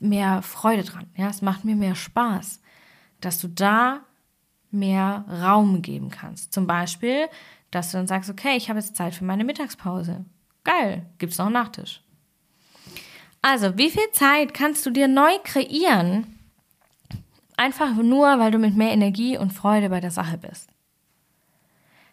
mehr 0.00 0.42
Freude 0.42 0.82
dran. 0.82 1.06
Ja, 1.16 1.28
es 1.28 1.42
macht 1.42 1.64
mir 1.64 1.76
mehr 1.76 1.94
Spaß, 1.94 2.60
dass 3.20 3.38
du 3.38 3.48
da 3.48 4.00
mehr 4.70 5.24
Raum 5.28 5.82
geben 5.82 6.10
kannst. 6.10 6.52
Zum 6.52 6.66
Beispiel, 6.66 7.28
dass 7.72 7.90
du 7.90 7.96
dann 7.96 8.06
sagst, 8.06 8.30
okay, 8.30 8.56
ich 8.56 8.68
habe 8.68 8.78
jetzt 8.78 8.94
Zeit 8.94 9.14
für 9.14 9.24
meine 9.24 9.44
Mittagspause. 9.44 10.24
Geil, 10.62 11.06
gibt's 11.18 11.38
noch 11.38 11.46
einen 11.46 11.54
Nachtisch. 11.54 12.02
Also, 13.40 13.76
wie 13.76 13.90
viel 13.90 14.08
Zeit 14.12 14.54
kannst 14.54 14.86
du 14.86 14.90
dir 14.90 15.08
neu 15.08 15.32
kreieren? 15.42 16.38
Einfach 17.56 17.96
nur, 17.96 18.38
weil 18.38 18.52
du 18.52 18.58
mit 18.58 18.76
mehr 18.76 18.92
Energie 18.92 19.36
und 19.36 19.52
Freude 19.52 19.88
bei 19.88 20.00
der 20.00 20.12
Sache 20.12 20.38
bist. 20.38 20.70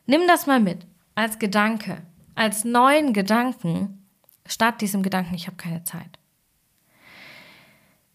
Nimm 0.07 0.27
das 0.27 0.47
mal 0.47 0.59
mit 0.59 0.87
als 1.13 1.37
Gedanke, 1.37 2.01
als 2.33 2.63
neuen 2.63 3.13
Gedanken, 3.13 4.07
statt 4.45 4.81
diesem 4.81 5.03
Gedanken, 5.03 5.35
ich 5.35 5.47
habe 5.47 5.57
keine 5.57 5.83
Zeit. 5.83 6.17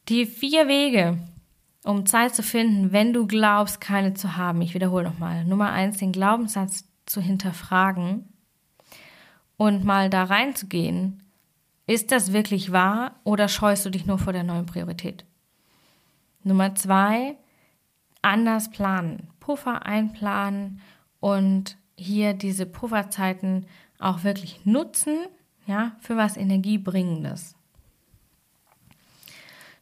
Die 0.08 0.26
vier 0.26 0.66
Wege, 0.66 1.18
um 1.84 2.06
Zeit 2.06 2.34
zu 2.34 2.42
finden, 2.42 2.92
wenn 2.92 3.12
du 3.12 3.26
glaubst, 3.26 3.80
keine 3.80 4.14
zu 4.14 4.36
haben. 4.36 4.60
Ich 4.62 4.74
wiederhole 4.74 5.04
nochmal. 5.04 5.44
Nummer 5.44 5.70
eins, 5.70 5.98
den 5.98 6.12
Glaubenssatz 6.12 6.84
zu 7.06 7.20
hinterfragen 7.20 8.28
und 9.56 9.84
mal 9.84 10.10
da 10.10 10.24
reinzugehen. 10.24 11.22
Ist 11.86 12.12
das 12.12 12.32
wirklich 12.32 12.72
wahr 12.72 13.16
oder 13.24 13.48
scheust 13.48 13.84
du 13.84 13.90
dich 13.90 14.06
nur 14.06 14.18
vor 14.18 14.32
der 14.32 14.42
neuen 14.42 14.66
Priorität? 14.66 15.24
Nummer 16.42 16.74
zwei, 16.74 17.36
anders 18.22 18.70
planen. 18.70 19.28
Puffer 19.40 19.84
einplanen 19.84 20.80
und 21.20 21.76
hier 21.96 22.32
diese 22.32 22.66
Pufferzeiten 22.66 23.66
auch 23.98 24.24
wirklich 24.24 24.64
nutzen, 24.64 25.18
ja, 25.66 25.96
für 26.00 26.16
was 26.16 26.36
Energiebringendes. 26.36 27.54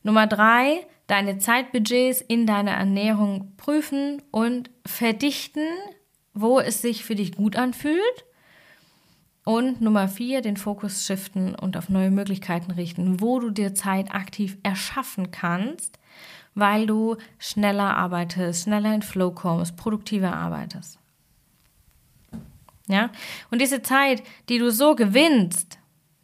Nummer 0.03 0.27
drei, 0.27 0.87
deine 1.07 1.39
Zeitbudgets 1.39 2.21
in 2.21 2.47
deiner 2.47 2.73
Ernährung 2.73 3.53
prüfen 3.57 4.23
und 4.31 4.71
verdichten, 4.85 5.67
wo 6.35 6.61
es 6.61 6.83
sich 6.83 7.05
für 7.05 7.15
dich 7.15 7.37
gut 7.37 7.57
anfühlt. 7.57 8.25
Und 9.45 9.81
Nummer 9.81 10.07
vier, 10.07 10.41
den 10.41 10.57
Fokus 10.57 11.05
shiften 11.05 11.55
und 11.55 11.77
auf 11.77 11.89
neue 11.89 12.11
Möglichkeiten 12.11 12.71
richten, 12.71 13.21
wo 13.21 13.41
du 13.41 13.51
dir 13.51 13.75
Zeit 13.75 14.15
aktiv 14.15 14.57
erschaffen 14.63 15.33
kannst, 15.33 15.99
weil 16.55 16.87
du 16.87 17.17
schneller 17.39 17.97
arbeitest, 17.97 18.65
schneller 18.65 18.95
in 18.95 19.03
Flow 19.03 19.33
kommst, 19.33 19.77
produktiver 19.77 20.33
arbeitest. 20.33 20.99
Ja? 22.87 23.11
Und 23.51 23.61
diese 23.61 23.83
Zeit, 23.83 24.23
die 24.49 24.59
du 24.59 24.71
so 24.71 24.95
gewinnst, 24.95 25.79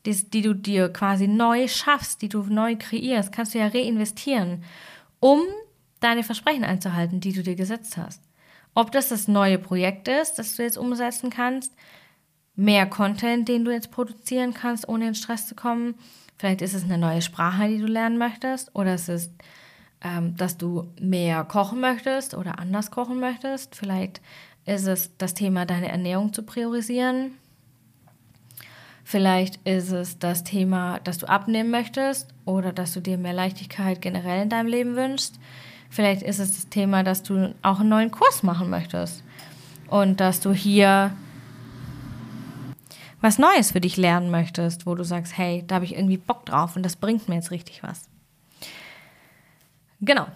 die, 0.06 0.14
die 0.30 0.42
du 0.42 0.54
dir 0.54 0.88
quasi 0.88 1.26
neu 1.26 1.66
schaffst, 1.66 2.22
die 2.22 2.28
du 2.28 2.42
neu 2.42 2.76
kreierst, 2.76 3.32
kannst 3.32 3.54
du 3.54 3.58
ja 3.58 3.66
reinvestieren, 3.66 4.62
um 5.18 5.40
deine 6.00 6.22
Versprechen 6.22 6.64
einzuhalten, 6.64 7.20
die 7.20 7.32
du 7.32 7.42
dir 7.42 7.56
gesetzt 7.56 7.96
hast. 7.96 8.22
Ob 8.74 8.92
das 8.92 9.08
das 9.08 9.28
neue 9.28 9.58
Projekt 9.58 10.08
ist, 10.08 10.38
das 10.38 10.56
du 10.56 10.62
jetzt 10.62 10.78
umsetzen 10.78 11.30
kannst, 11.30 11.72
mehr 12.54 12.86
Content, 12.86 13.48
den 13.48 13.64
du 13.64 13.70
jetzt 13.70 13.90
produzieren 13.90 14.52
kannst, 14.54 14.88
ohne 14.88 15.08
in 15.08 15.14
Stress 15.14 15.46
zu 15.46 15.54
kommen. 15.54 15.94
Vielleicht 16.36 16.62
ist 16.62 16.74
es 16.74 16.84
eine 16.84 16.98
neue 16.98 17.22
Sprache, 17.22 17.68
die 17.68 17.78
du 17.78 17.86
lernen 17.86 18.18
möchtest, 18.18 18.74
oder 18.74 18.94
es 18.94 19.08
ist, 19.08 19.32
ähm, 20.02 20.36
dass 20.36 20.56
du 20.56 20.88
mehr 21.00 21.44
kochen 21.44 21.80
möchtest 21.80 22.34
oder 22.34 22.58
anders 22.58 22.90
kochen 22.90 23.20
möchtest. 23.20 23.74
Vielleicht 23.74 24.20
ist 24.64 24.86
es 24.86 25.16
das 25.18 25.34
Thema, 25.34 25.66
deine 25.66 25.88
Ernährung 25.88 26.32
zu 26.32 26.42
priorisieren. 26.42 27.32
Vielleicht 29.04 29.56
ist 29.66 29.90
es 29.90 30.18
das 30.18 30.44
Thema, 30.44 31.00
dass 31.00 31.16
du 31.16 31.26
abnehmen 31.26 31.70
möchtest 31.70 32.28
oder 32.44 32.74
dass 32.74 32.92
du 32.92 33.00
dir 33.00 33.16
mehr 33.16 33.32
Leichtigkeit 33.32 34.02
generell 34.02 34.42
in 34.42 34.50
deinem 34.50 34.66
Leben 34.66 34.96
wünschst. 34.96 35.40
Vielleicht 35.90 36.22
ist 36.22 36.38
es 36.38 36.54
das 36.54 36.68
Thema, 36.68 37.02
dass 37.02 37.22
du 37.22 37.54
auch 37.62 37.80
einen 37.80 37.88
neuen 37.88 38.10
Kurs 38.10 38.42
machen 38.42 38.70
möchtest 38.70 39.22
und 39.88 40.20
dass 40.20 40.40
du 40.40 40.52
hier 40.52 41.12
was 43.20 43.38
Neues 43.38 43.72
für 43.72 43.80
dich 43.80 43.96
lernen 43.96 44.30
möchtest, 44.30 44.86
wo 44.86 44.94
du 44.94 45.02
sagst, 45.02 45.36
hey, 45.36 45.64
da 45.66 45.76
habe 45.76 45.84
ich 45.84 45.96
irgendwie 45.96 46.18
Bock 46.18 46.46
drauf 46.46 46.76
und 46.76 46.84
das 46.84 46.96
bringt 46.96 47.28
mir 47.28 47.36
jetzt 47.36 47.50
richtig 47.50 47.82
was. 47.82 48.08
Genau. 50.00 50.26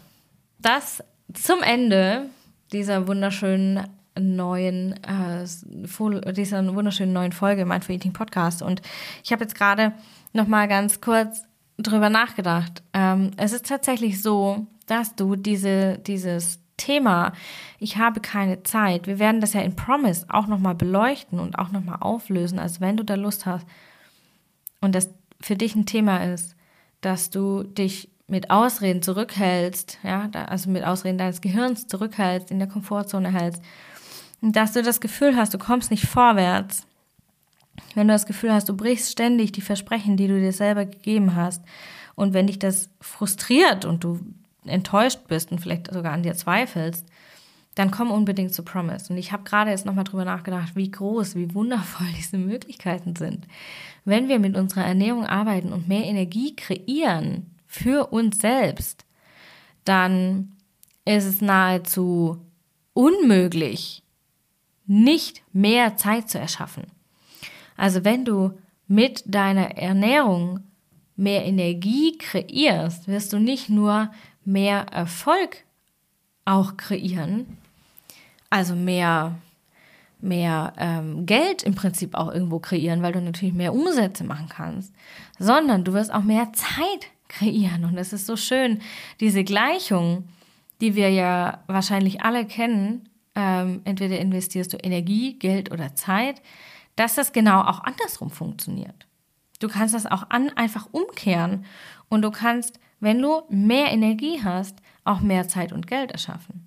Das 0.58 1.02
zum 1.34 1.62
Ende 1.62 2.26
dieser 2.72 3.06
wunderschönen 3.06 3.86
neuen, 4.18 4.94
äh, 5.04 6.32
dieser 6.32 6.74
wunderschönen 6.74 7.12
neuen 7.12 7.32
Folge 7.32 7.64
Mindful 7.64 7.94
Eating 7.94 8.12
Podcast. 8.12 8.62
Und 8.62 8.82
ich 9.22 9.32
habe 9.32 9.44
jetzt 9.44 9.54
gerade 9.54 9.92
noch 10.32 10.46
mal 10.46 10.68
ganz 10.68 11.00
kurz 11.00 11.44
drüber 11.78 12.10
nachgedacht. 12.10 12.82
Ähm, 12.92 13.30
es 13.36 13.52
ist 13.52 13.66
tatsächlich 13.66 14.22
so, 14.22 14.66
dass 14.92 15.16
du 15.16 15.36
diese, 15.36 15.98
dieses 15.98 16.60
Thema, 16.76 17.32
ich 17.78 17.96
habe 17.96 18.20
keine 18.20 18.62
Zeit, 18.62 19.06
wir 19.06 19.18
werden 19.18 19.40
das 19.40 19.54
ja 19.54 19.62
in 19.62 19.74
Promise 19.74 20.26
auch 20.28 20.46
noch 20.46 20.58
mal 20.58 20.74
beleuchten 20.74 21.40
und 21.40 21.58
auch 21.58 21.70
noch 21.70 21.82
mal 21.82 21.96
auflösen. 21.96 22.58
Also 22.58 22.80
wenn 22.80 22.98
du 22.98 23.04
da 23.04 23.14
Lust 23.14 23.46
hast. 23.46 23.66
Und 24.82 24.94
das 24.94 25.08
für 25.40 25.56
dich 25.56 25.74
ein 25.74 25.86
Thema 25.86 26.24
ist, 26.24 26.56
dass 27.00 27.30
du 27.30 27.62
dich 27.62 28.10
mit 28.26 28.50
Ausreden 28.50 29.00
zurückhältst, 29.00 29.98
ja, 30.02 30.28
also 30.46 30.68
mit 30.68 30.84
Ausreden 30.84 31.18
deines 31.18 31.40
Gehirns 31.40 31.86
zurückhältst, 31.86 32.50
in 32.50 32.58
der 32.58 32.68
Komfortzone 32.68 33.32
hältst, 33.32 33.62
dass 34.42 34.72
du 34.72 34.82
das 34.82 35.00
Gefühl 35.00 35.36
hast, 35.36 35.54
du 35.54 35.58
kommst 35.58 35.90
nicht 35.90 36.06
vorwärts, 36.06 36.86
wenn 37.94 38.08
du 38.08 38.14
das 38.14 38.26
Gefühl 38.26 38.52
hast, 38.52 38.68
du 38.68 38.76
brichst 38.76 39.10
ständig 39.10 39.52
die 39.52 39.60
Versprechen, 39.62 40.18
die 40.18 40.28
du 40.28 40.38
dir 40.38 40.52
selber 40.52 40.84
gegeben 40.84 41.34
hast, 41.34 41.62
und 42.14 42.34
wenn 42.34 42.46
dich 42.46 42.58
das 42.58 42.90
frustriert 43.00 43.84
und 43.84 44.04
du 44.04 44.20
enttäuscht 44.64 45.20
bist 45.28 45.52
und 45.52 45.60
vielleicht 45.60 45.92
sogar 45.92 46.12
an 46.12 46.22
dir 46.22 46.34
zweifelst, 46.34 47.06
dann 47.74 47.90
komm 47.90 48.10
unbedingt 48.10 48.52
zu 48.52 48.62
Promise. 48.62 49.12
Und 49.12 49.18
ich 49.18 49.32
habe 49.32 49.44
gerade 49.44 49.70
jetzt 49.70 49.86
nochmal 49.86 50.04
drüber 50.04 50.24
nachgedacht, 50.24 50.76
wie 50.76 50.90
groß, 50.90 51.34
wie 51.34 51.54
wundervoll 51.54 52.06
diese 52.16 52.38
Möglichkeiten 52.38 53.16
sind. 53.16 53.46
Wenn 54.04 54.28
wir 54.28 54.38
mit 54.38 54.56
unserer 54.56 54.84
Ernährung 54.84 55.26
arbeiten 55.26 55.72
und 55.72 55.88
mehr 55.88 56.04
Energie 56.04 56.54
kreieren 56.54 57.50
für 57.66 58.12
uns 58.12 58.38
selbst, 58.38 59.04
dann 59.84 60.52
ist 61.04 61.24
es 61.24 61.40
nahezu 61.40 62.38
unmöglich, 62.92 64.02
nicht 64.86 65.42
mehr 65.52 65.96
Zeit 65.96 66.28
zu 66.28 66.38
erschaffen. 66.38 66.84
Also 67.76 68.04
wenn 68.04 68.24
du 68.24 68.52
mit 68.86 69.22
deiner 69.26 69.76
Ernährung 69.78 70.60
mehr 71.16 71.44
Energie 71.44 72.18
kreierst, 72.18 73.08
wirst 73.08 73.32
du 73.32 73.38
nicht 73.38 73.68
nur 73.68 74.10
mehr 74.44 74.86
Erfolg 74.90 75.64
auch 76.44 76.76
kreieren, 76.76 77.58
also 78.50 78.74
mehr, 78.74 79.36
mehr 80.20 80.72
ähm, 80.76 81.26
Geld 81.26 81.62
im 81.62 81.74
Prinzip 81.74 82.14
auch 82.14 82.32
irgendwo 82.32 82.58
kreieren, 82.58 83.02
weil 83.02 83.12
du 83.12 83.20
natürlich 83.20 83.54
mehr 83.54 83.74
Umsätze 83.74 84.24
machen 84.24 84.48
kannst, 84.48 84.92
sondern 85.38 85.84
du 85.84 85.92
wirst 85.92 86.12
auch 86.12 86.22
mehr 86.22 86.52
Zeit 86.52 87.08
kreieren. 87.28 87.84
Und 87.84 87.96
es 87.96 88.12
ist 88.12 88.26
so 88.26 88.36
schön, 88.36 88.80
diese 89.20 89.44
Gleichung, 89.44 90.28
die 90.80 90.94
wir 90.94 91.10
ja 91.10 91.62
wahrscheinlich 91.66 92.22
alle 92.22 92.44
kennen, 92.44 93.08
ähm, 93.34 93.80
entweder 93.84 94.18
investierst 94.18 94.72
du 94.72 94.76
Energie, 94.76 95.38
Geld 95.38 95.72
oder 95.72 95.94
Zeit, 95.94 96.42
dass 96.96 97.14
das 97.14 97.32
genau 97.32 97.62
auch 97.62 97.82
andersrum 97.84 98.30
funktioniert. 98.30 99.06
Du 99.60 99.68
kannst 99.68 99.94
das 99.94 100.06
auch 100.06 100.28
an, 100.28 100.50
einfach 100.50 100.88
umkehren 100.92 101.64
und 102.08 102.22
du 102.22 102.30
kannst, 102.30 102.78
wenn 103.02 103.20
du 103.20 103.42
mehr 103.50 103.90
Energie 103.90 104.40
hast, 104.42 104.78
auch 105.04 105.20
mehr 105.20 105.48
Zeit 105.48 105.72
und 105.72 105.88
Geld 105.88 106.12
erschaffen. 106.12 106.66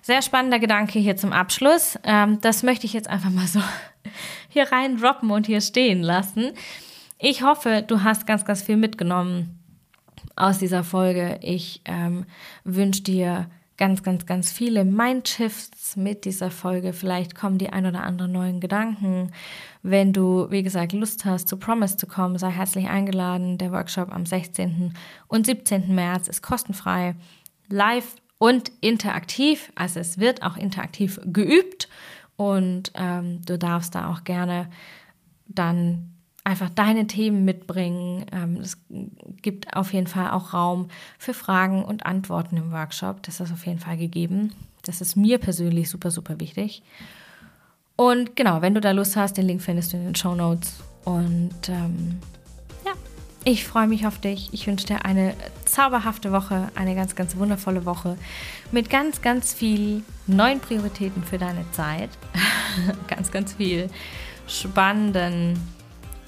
Sehr 0.00 0.22
spannender 0.22 0.60
Gedanke 0.60 0.98
hier 0.98 1.16
zum 1.16 1.32
Abschluss. 1.32 1.98
Ähm, 2.04 2.40
das 2.40 2.62
möchte 2.62 2.86
ich 2.86 2.92
jetzt 2.92 3.08
einfach 3.10 3.30
mal 3.30 3.46
so 3.46 3.60
hier 4.48 4.70
rein 4.70 4.96
droppen 4.96 5.30
und 5.30 5.46
hier 5.46 5.60
stehen 5.60 6.02
lassen. 6.02 6.52
Ich 7.18 7.42
hoffe, 7.42 7.84
du 7.86 8.04
hast 8.04 8.26
ganz, 8.26 8.44
ganz 8.44 8.62
viel 8.62 8.76
mitgenommen 8.76 9.58
aus 10.36 10.58
dieser 10.58 10.84
Folge. 10.84 11.40
Ich 11.42 11.82
ähm, 11.84 12.24
wünsche 12.62 13.02
dir 13.02 13.50
ganz, 13.78 14.02
ganz, 14.02 14.26
ganz 14.26 14.52
viele 14.52 14.84
Mindshifts 14.84 15.96
mit 15.96 16.24
dieser 16.24 16.50
Folge. 16.50 16.92
Vielleicht 16.92 17.34
kommen 17.34 17.58
die 17.58 17.70
ein 17.70 17.86
oder 17.86 18.02
anderen 18.02 18.32
neuen 18.32 18.60
Gedanken. 18.60 19.30
Wenn 19.82 20.12
du, 20.12 20.50
wie 20.50 20.64
gesagt, 20.64 20.92
Lust 20.92 21.24
hast, 21.24 21.48
zu 21.48 21.56
Promise 21.56 21.96
zu 21.96 22.06
kommen, 22.06 22.36
sei 22.38 22.50
herzlich 22.50 22.88
eingeladen. 22.88 23.56
Der 23.56 23.72
Workshop 23.72 24.12
am 24.12 24.26
16. 24.26 24.92
und 25.28 25.46
17. 25.46 25.94
März 25.94 26.26
ist 26.26 26.42
kostenfrei, 26.42 27.14
live 27.68 28.16
und 28.38 28.72
interaktiv. 28.80 29.72
Also 29.76 30.00
es 30.00 30.18
wird 30.18 30.42
auch 30.42 30.56
interaktiv 30.56 31.20
geübt 31.24 31.88
und 32.36 32.90
ähm, 32.94 33.42
du 33.46 33.58
darfst 33.58 33.94
da 33.94 34.10
auch 34.10 34.24
gerne 34.24 34.68
dann 35.46 36.17
einfach 36.48 36.70
deine 36.70 37.06
Themen 37.06 37.44
mitbringen. 37.44 38.24
Ähm, 38.32 38.56
es 38.56 38.78
gibt 39.42 39.76
auf 39.76 39.92
jeden 39.92 40.06
Fall 40.06 40.30
auch 40.30 40.54
Raum 40.54 40.88
für 41.18 41.34
Fragen 41.34 41.84
und 41.84 42.06
Antworten 42.06 42.56
im 42.56 42.72
Workshop. 42.72 43.22
Das 43.22 43.40
ist 43.40 43.52
auf 43.52 43.66
jeden 43.66 43.78
Fall 43.78 43.98
gegeben. 43.98 44.54
Das 44.82 45.02
ist 45.02 45.14
mir 45.14 45.38
persönlich 45.38 45.90
super, 45.90 46.10
super 46.10 46.40
wichtig. 46.40 46.82
Und 47.96 48.34
genau, 48.34 48.62
wenn 48.62 48.74
du 48.74 48.80
da 48.80 48.92
Lust 48.92 49.16
hast, 49.16 49.36
den 49.36 49.46
Link 49.46 49.60
findest 49.60 49.92
du 49.92 49.98
in 49.98 50.04
den 50.04 50.14
Show 50.14 50.34
Notes. 50.34 50.76
Und 51.04 51.68
ähm, 51.68 52.18
ja, 52.86 52.92
ich 53.44 53.66
freue 53.66 53.86
mich 53.86 54.06
auf 54.06 54.18
dich. 54.18 54.48
Ich 54.52 54.66
wünsche 54.66 54.86
dir 54.86 55.04
eine 55.04 55.34
zauberhafte 55.66 56.32
Woche, 56.32 56.68
eine 56.74 56.94
ganz, 56.94 57.14
ganz 57.14 57.36
wundervolle 57.36 57.84
Woche 57.84 58.16
mit 58.72 58.88
ganz, 58.88 59.20
ganz 59.20 59.52
viel 59.52 60.02
neuen 60.26 60.60
Prioritäten 60.60 61.22
für 61.22 61.36
deine 61.36 61.70
Zeit. 61.72 62.10
ganz, 63.06 63.30
ganz 63.30 63.52
viel 63.52 63.90
spannenden 64.46 65.58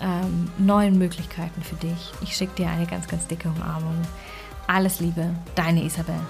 ähm, 0.00 0.50
neuen 0.58 0.98
Möglichkeiten 0.98 1.62
für 1.62 1.76
dich. 1.76 2.12
Ich 2.22 2.36
schicke 2.36 2.54
dir 2.56 2.70
eine 2.70 2.86
ganz, 2.86 3.08
ganz 3.08 3.26
dicke 3.26 3.48
Umarmung. 3.48 4.00
Alles 4.66 5.00
Liebe, 5.00 5.30
deine 5.54 5.82
Isabel. 5.84 6.20